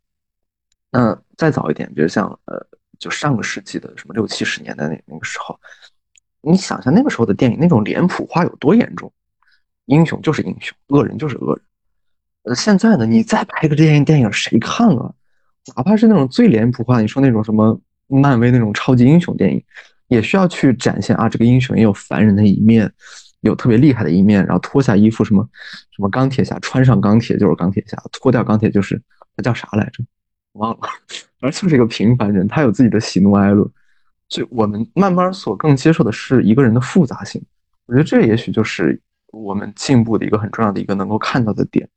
[0.90, 2.66] 那再早一点，比如像呃，
[2.98, 5.56] 就上个世纪的什么六七十年代那那个时候，
[6.40, 9.12] 你想想那个时候的电影那种脸谱化有多严重，
[9.84, 11.64] 英雄就是英雄，恶人就是恶人。
[12.42, 15.14] 呃，现在呢，你再拍个这样电影，谁看啊？
[15.76, 19.62] 哪怕是那种最脸谱化，你说那种什么漫威那种超级英雄电影，
[20.08, 22.90] 也需要去展现啊，这个英雄也有凡人的一面，
[23.40, 25.48] 有特别厉害的一面，然后脱下衣服，什么
[25.94, 29.00] 什么钢铁侠穿上钢铁就是钢铁侠，脱掉钢铁就是
[29.36, 30.04] 他叫啥来着？
[30.52, 30.78] 忘了，
[31.40, 33.68] 反正就是一个平凡人，他有自己的喜怒哀乐。
[34.28, 37.44] 所以我们慢慢所更接受的是一个人的复杂性。
[37.86, 38.98] 我觉得这也许就是
[39.32, 41.88] 我们进步的一个很重要的一个能够看到的点。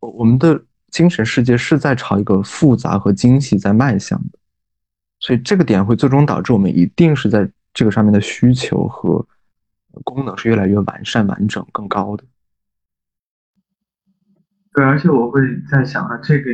[0.00, 4.38] 我们的精神世界是在朝一个复杂和精细在迈向的，
[5.20, 9.26] 所以这个点会最终导致我们一定是在这个上面的需求和
[10.04, 12.24] 功能是越来越完善、完整、更高的。
[14.72, 15.40] 对，而且我会
[15.70, 16.50] 在想啊，这个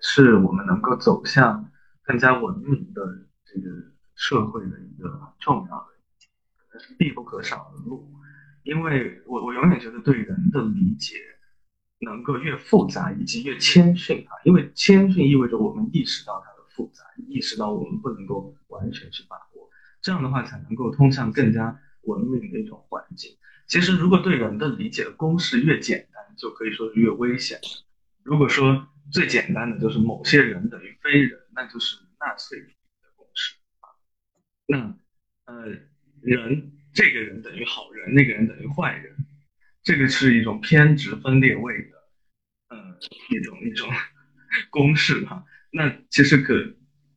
[0.00, 1.70] 是我们能够走向
[2.04, 3.02] 更加文明的
[3.44, 3.70] 这个
[4.14, 8.08] 社会的一个重要的，必不可少的路，
[8.62, 11.14] 因为我我永远觉得对人的理解。
[11.98, 19.70] 能够越复杂以及越谦逊啊，因为谦逊意味着我们意识到它复杂，意识到我们不能够完全去把握，
[20.02, 23.34] 这样的话才能够通向更加文明的一种环境。
[23.66, 27.58] 其实，如果对人的理解的公式越简单，就可以说是越危险。
[28.22, 33.88] 如果说最简单的就是某些人等于非人，那就是纳粹主义的公式啊。
[34.66, 34.98] 那
[35.46, 35.68] 呃，
[36.20, 39.16] 人这个人等于好人，那个人等于坏人。
[39.82, 41.96] 这个是一种偏执分裂位的，
[42.68, 42.98] 呃，
[43.30, 43.88] 一种一种
[44.70, 45.44] 公式哈。
[45.76, 46.54] 那其实可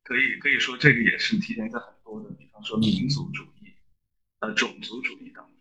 [0.03, 3.72] 可以可以说，这个也是体现在很多的，比方说民族主义、
[4.39, 5.53] 呃种族主义当中。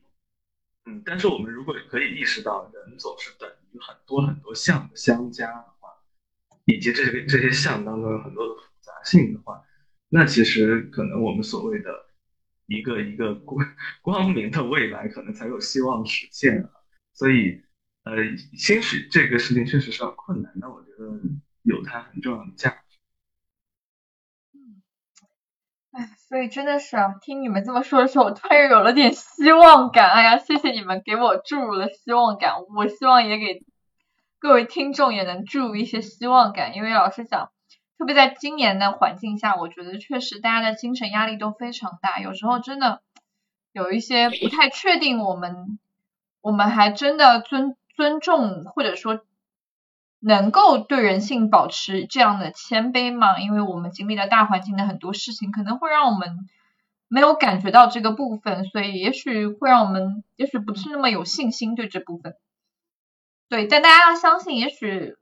[0.87, 5.91] 嗯，但是我们如果可以意识到人总是等于很多很多项的相加的话，
[6.65, 9.63] 以及这个这些项当中有很多的复杂性的话，
[10.09, 11.91] 那其实可能我们所谓的
[12.67, 16.71] 一个一个光光明的未来，可能才有希望实现啊。
[17.13, 17.63] 所以，
[18.05, 18.17] 呃，
[18.57, 21.21] 兴许这个事情确实是很困难，但我觉得
[21.63, 22.99] 有它很重要的价值。
[24.55, 24.83] 嗯，
[26.29, 30.11] 所以真的是啊，听你们这么说的时候，我突然又有了点希望感。
[30.11, 33.65] 哎呀，谢谢你们给我注入了希望感，我希望也给
[34.39, 36.75] 各位听众也能注入一些希望感。
[36.75, 37.51] 因为老实讲，
[37.99, 43.01] 特别在今年的环境下，我觉得确实大家的精神压力都非常大，有时候真的
[43.73, 45.79] 有一些不太确定我们。
[46.41, 49.21] 我们还真的尊尊重，或者说
[50.21, 53.39] 能够对人性保持这样的谦卑吗？
[53.39, 56.37] 因为我们经历了大环境的很多事情，可能会让我们
[57.07, 62.35] 没有感觉到这个部分，所以也许会让我们，也许不是那么有信心对这部分。
[63.49, 65.15] 对，但大家要相信，也许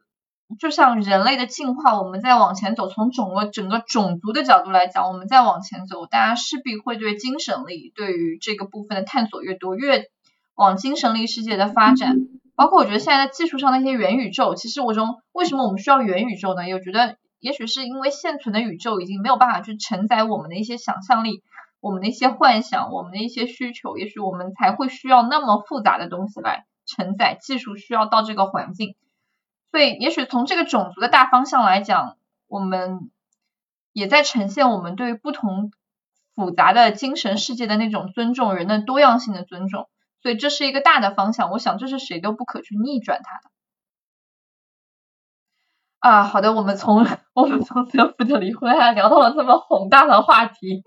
[0.58, 10.06] 就像人类的进化，我们在往前走，从整个整个种族的角度来讲，我们在往前走，大家势必会对精神力对于这个部分的探索越多越。
[10.54, 12.16] 往精神力世界的发展，
[12.56, 16.62] 包括我觉得现在的技术上的一些元宇宙，其实我中为什么我们需要元宇宙呢？
[16.72, 21.42] 我觉得也许是因为现存的宇宙已经没有办法去承载我们的一些想象力、
[21.80, 27.36] 我们的一些幻想、我们的一些需求，也许我们才会需要那么复杂的东西来承载。
[27.40, 28.96] 技术需要到这个环境，
[29.70, 32.16] 所以也许从这个种族的大方向来讲，
[32.48, 33.10] 我们
[33.92, 35.70] 也在呈现我们对不同
[36.34, 39.88] 复杂的精神世界的那种尊重，人的多样性的尊重。
[40.26, 43.50] 所以这是一个大的方向，我想这是谁都不可去逆转它的。
[46.00, 50.82] 啊，好的，我们从我们从德普的离婚还聊到了这么宏大的话题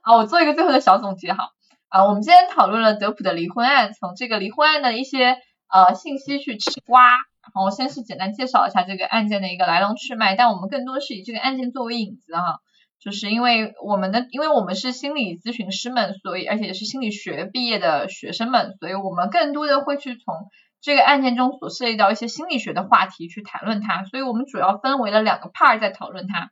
[0.00, 1.50] 啊，我做一个最后的小总结哈。
[1.90, 5.36] 啊，我们今天讨论了德普的离婚案，从这个离婚案的一些
[5.72, 12.58] 呃信息去吃瓜，然后先是简单介绍一下这个案件的一个来龙去脉，但我们更多是以这个案件作为引子哈，
[13.02, 20.34] 就是因为我们的，因为我们是心理咨询师们，所以而且也是心理学毕业的学生们，所以我们更多的会去从
[20.80, 26.50] 这个案件中所涉及到一些心理学的话题去谈论它，所以我们主要分为了两个 part 在讨论它，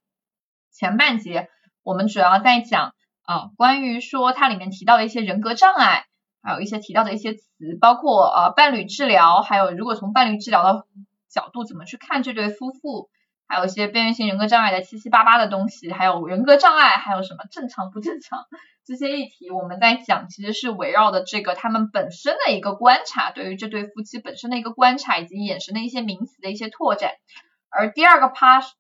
[0.73, 1.49] 前半节
[1.83, 2.93] 我们主要在讲。
[3.23, 6.07] 啊，关于说它里面提到的一些人格障碍，
[6.43, 7.45] 还有一些提到的一些词，
[7.81, 10.85] 包括呃伴侣治疗，还有如果从伴侣治疗的
[11.29, 13.09] 角度怎么去看这对夫妇，
[13.51, 18.47] 还有一些边缘型人格障碍的七七八八的东西，还有人格障碍，还有什么正常不正常
[18.87, 27.11] 这些议题，我们在讲其实是围绕的这个他们本身的一个观察，对于这对夫妻本身的一个观察，以及衍生的一些名词的一些拓展。
[27.71, 28.71] 而第二个趴是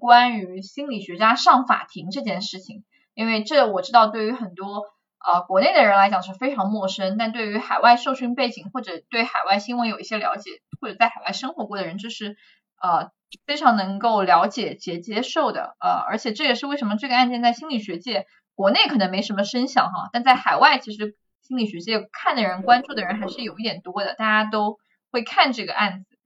[0.00, 2.84] 关于心理学家上法庭这件事情。
[3.14, 4.84] 因为这我知道，对于很多
[5.26, 10.50] 呃国内的人来讲是非常陌生，但对于海外受训背景或者对海外新闻有一些了解，
[10.80, 12.36] 或者在海外生活过的人，这是
[12.80, 13.10] 呃
[13.46, 24.78] 非常能够了解且接受的呃，而且这也是为什么这个案件在心理学界国内可能没什么声响哈，但在海外其实心理学界看的人、关注的人还是有一点多的，大家都
[25.10, 26.16] 会看这个案子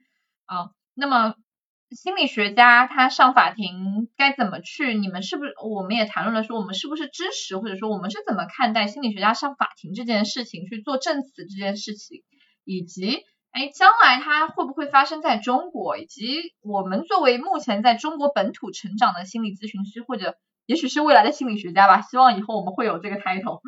[0.47, 1.35] 啊，那么。
[1.95, 4.95] 心理学家他上法庭该怎么去？
[4.95, 5.53] 你们是不是？
[5.63, 12.23] 我们也谈论了说，我们是不是支持，或者说我们是怎么看待心理学家上法庭这件事情，去做证词这件事情，
[12.65, 15.97] 以及哎，将来它会不会发生在中国？
[15.99, 20.37] 以及我们作为目前在中国本土成长的心理咨询师，或者
[20.67, 23.61] 也许是未来的心理学家吧，希望以后我们会有这个 title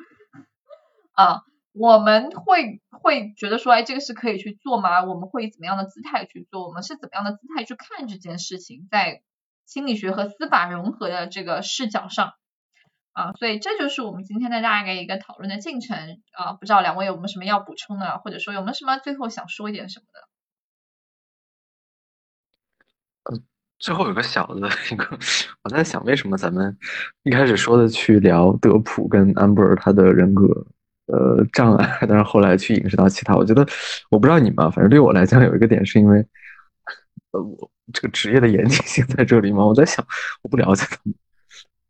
[1.12, 1.42] 啊。
[1.76, 5.02] 我们会会觉得说，哎，这个是可以去做吗？
[5.02, 6.68] 我们会以怎么样的姿态去做？
[6.68, 8.86] 我们是怎么样的姿态去看这件事情？
[8.92, 9.22] 在
[9.66, 12.34] 心理学和司法融合的这个视角上，
[13.14, 15.96] 啊，所以这就是我们今天的大概一个讨论的进程
[16.32, 16.52] 啊。
[16.52, 20.20] 不知道两位有没有什么要补充的，或者说有没有什么最后想说一点什么的？
[23.32, 23.42] 呃，
[23.78, 25.18] 最后有个小的一个，
[25.62, 26.76] 我在想，为什么咱们
[27.22, 30.66] 一开始说的去聊德普跟 Amber 他的人格？
[31.06, 33.60] 呃，障碍，但是后来去影射到其他，我觉得
[34.08, 36.26] 我不知道你们，反正对我来讲有一个点是因为，
[37.32, 39.66] 呃，我这个职业的严谨性在这里嘛。
[39.66, 40.02] 我在想，
[40.40, 41.14] 我不了解他们，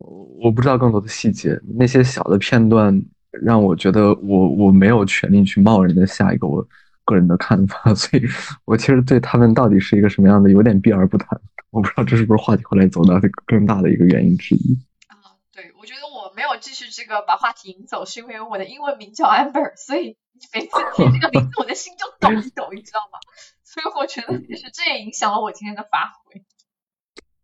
[0.04, 6.66] 我我不知道更多的细节，那些小的片段让我觉得我我没有权利去冒人的下一个我
[7.04, 8.22] 个人的看法， 所以
[8.64, 11.40] 我其实对他们到底是一个什么样的有点避而不谈。
[11.70, 14.78] 我不知道这是不是话题后来走到更大的一个原因之一。
[15.08, 20.16] 啊，对，我觉得我没有继续这个把话题引走，是因为我的英文名叫 Amber，所以
[20.54, 23.18] 每次提这个名字，我的心就抖一抖，你知道吗？
[23.64, 26.42] 所以我觉得也是这也影响了我今天的发挥。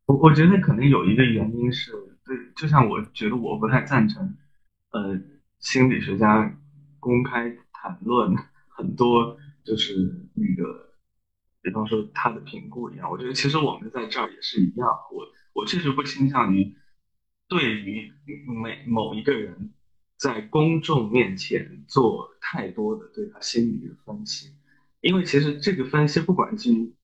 [0.06, 4.36] 我我觉得可能有一个原因是对，对就像我觉得我不太赞成，
[4.90, 5.20] 呃，
[5.58, 6.56] 心理学家
[7.00, 8.36] 公开谈论
[8.68, 10.94] 很多就是那个，
[11.60, 13.10] 比方说他的评估一样。
[13.10, 16.76] 我觉得其实我们在这儿也是一样，我我确实不倾向于。
[17.48, 18.12] 对于
[18.62, 19.74] 每某一个人，
[20.16, 24.54] 在公众面前做太多的对他心理的分析，
[25.00, 26.94] 因为其实这个分析不管基于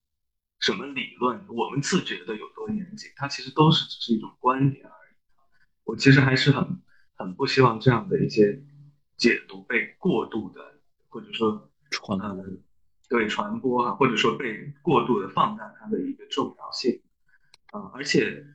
[0.61, 4.91] 什么理论，我们自觉的有多严谨，它其实都是只是一种观点啊。
[5.87, 6.81] 我其实还是很
[7.15, 8.61] 很不希望这样的一些
[9.17, 10.61] 解读被过度的
[11.09, 12.19] 或者说传
[13.09, 17.01] 对传播啊，或者说被过度的放大它的一个重要性
[17.71, 18.45] 啊，而且。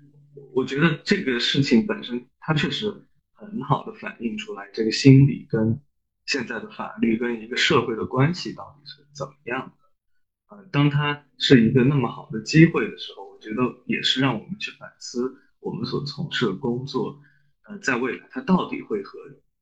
[0.55, 2.91] 我觉得这个事情本身，它确实
[3.35, 5.79] 很好的反映出来这个心理跟
[6.25, 10.57] 现在的法律跟一个社会的关系到底是怎么样的。
[10.57, 17.23] 呃，当它是一个那么好的机会的时候，我觉得也是让我们去反思我们所从事的工作，
[17.69, 19.19] 呃，在未来它到底会和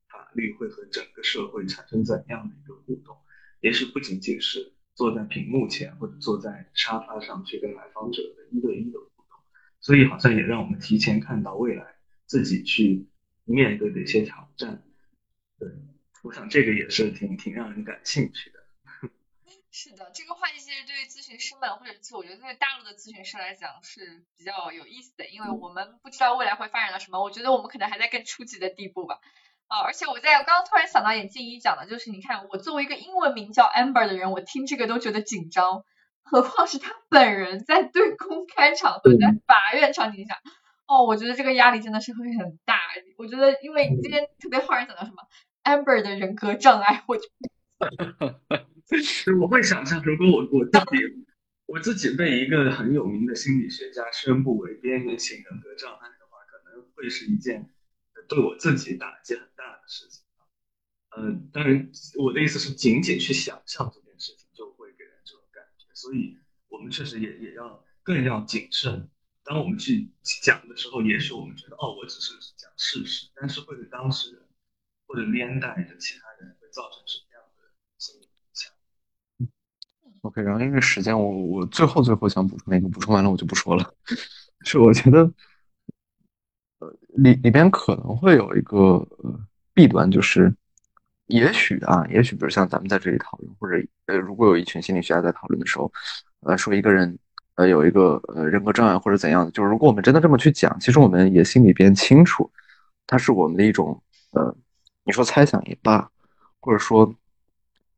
[0.08, 3.16] 法律会和整个社会产生怎样的一个互动？
[3.60, 9.38] 也许不仅仅是坐在屏幕前或者坐在沙发上去跟来访者的一对一的互动。
[9.80, 13.06] 所以好像也让我们提前看到未来自己去
[13.44, 14.82] 面对的一些挑战。
[15.58, 15.68] 对，
[16.22, 18.59] 我想这个也是挺挺让人感兴趣的。
[19.72, 27.22] 是的，这个话题其实对于咨询师们，或者是我觉得对大陆的咨询师来讲是比较有意思的，因为我们不知道未来会发展到什么。
[27.22, 29.20] 我觉得我们可能还在更初级的地步吧。
[29.68, 35.84] 啊，而且我在刚刚突然想到，眼镜一讲的就是，你看我作为一个英文名叫 Amber 的人，我听这个都觉得紧张。
[36.22, 40.40] 何况是他本人在对公开场合，在法院场景下，
[40.86, 42.78] 哦，我觉得这个压力真的是会很大。
[43.16, 45.22] 我觉得，因为你今天特别忽然讲到什么
[45.62, 47.22] Amber 的人格障碍，我就，
[47.80, 48.60] 哈 哈
[49.40, 51.24] 我会想象，如果我我自己
[51.66, 57.70] 我自己被一个很有名的心理学家宣布为边缘型人格障碍的话，可能会是一件
[58.28, 60.22] 对我自己打击很大的事情。
[61.10, 66.36] 呃，当然，我的意思是，仅仅去想象这件事情就会给人这种感觉，所以
[66.68, 69.08] 我们确实也也要更要谨慎。
[69.42, 70.10] 当我们去
[70.42, 74.42] 讲的时候，也许我们觉得，哦，我只是讲事实，但是会对当事人
[75.06, 77.24] 或者连带着其他人会造成什么
[80.22, 83.94] ？OK，然后因为时间，我我最后最后想补充一个，补充完了我就不说了。
[84.64, 85.20] 是我觉得，
[86.78, 88.76] 呃，里里边可能会有一个
[89.22, 89.40] 呃
[89.74, 90.54] 弊端，就是。
[91.32, 95.92] 也许啊，也许比如像咱们在这里讨论，或者呃，如果有一群心理学家在讨论的时候，
[96.40, 97.16] 呃，说一个人
[97.54, 102.50] 呃有一个呃人格障碍或者怎样的，就是如果我们真的这么去讲，其实我们也心里边清楚，
[103.06, 104.02] 它是我们的一种
[104.32, 104.52] 呃，
[105.04, 106.10] 你说猜想也罢，
[106.58, 107.14] 或者说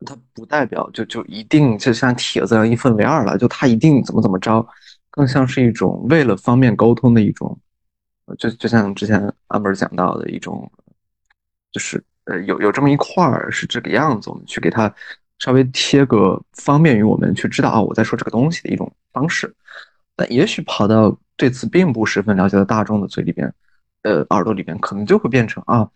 [0.05, 4.67] 它不代表就就一定就像帖子一样一分为二了，就他一定怎么怎么着，
[5.11, 7.59] 更像是一种为了方便沟通的一种，
[8.39, 10.71] 就就像之前阿本讲到的一种，
[11.71, 12.03] 就是。
[12.25, 14.95] 呃，有有这么一块儿是这个样子，我们去给它
[15.41, 19.53] 稍微贴个方便于我们去知道啊，我在说这个东西的一种方式。
[20.15, 23.53] 但也许跑到对此并不十分了解的大众的嘴里边，
[24.03, 25.91] 呃，耳朵里边，可能就会变成啊，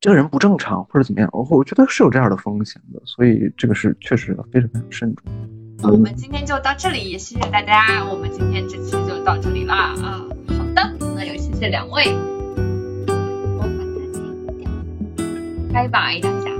[0.00, 1.28] 这个人不正常或者怎么样。
[1.30, 5.92] 我我觉得是有这样的风险的，所以这个是确实非常非常慎重。
[5.92, 8.02] 我们今天就到这里，谢谢大家。
[8.10, 12.16] 我们今天这期就到这里啦啊，好的，那也谢谢两位。
[15.70, 16.59] 拜拜，大家。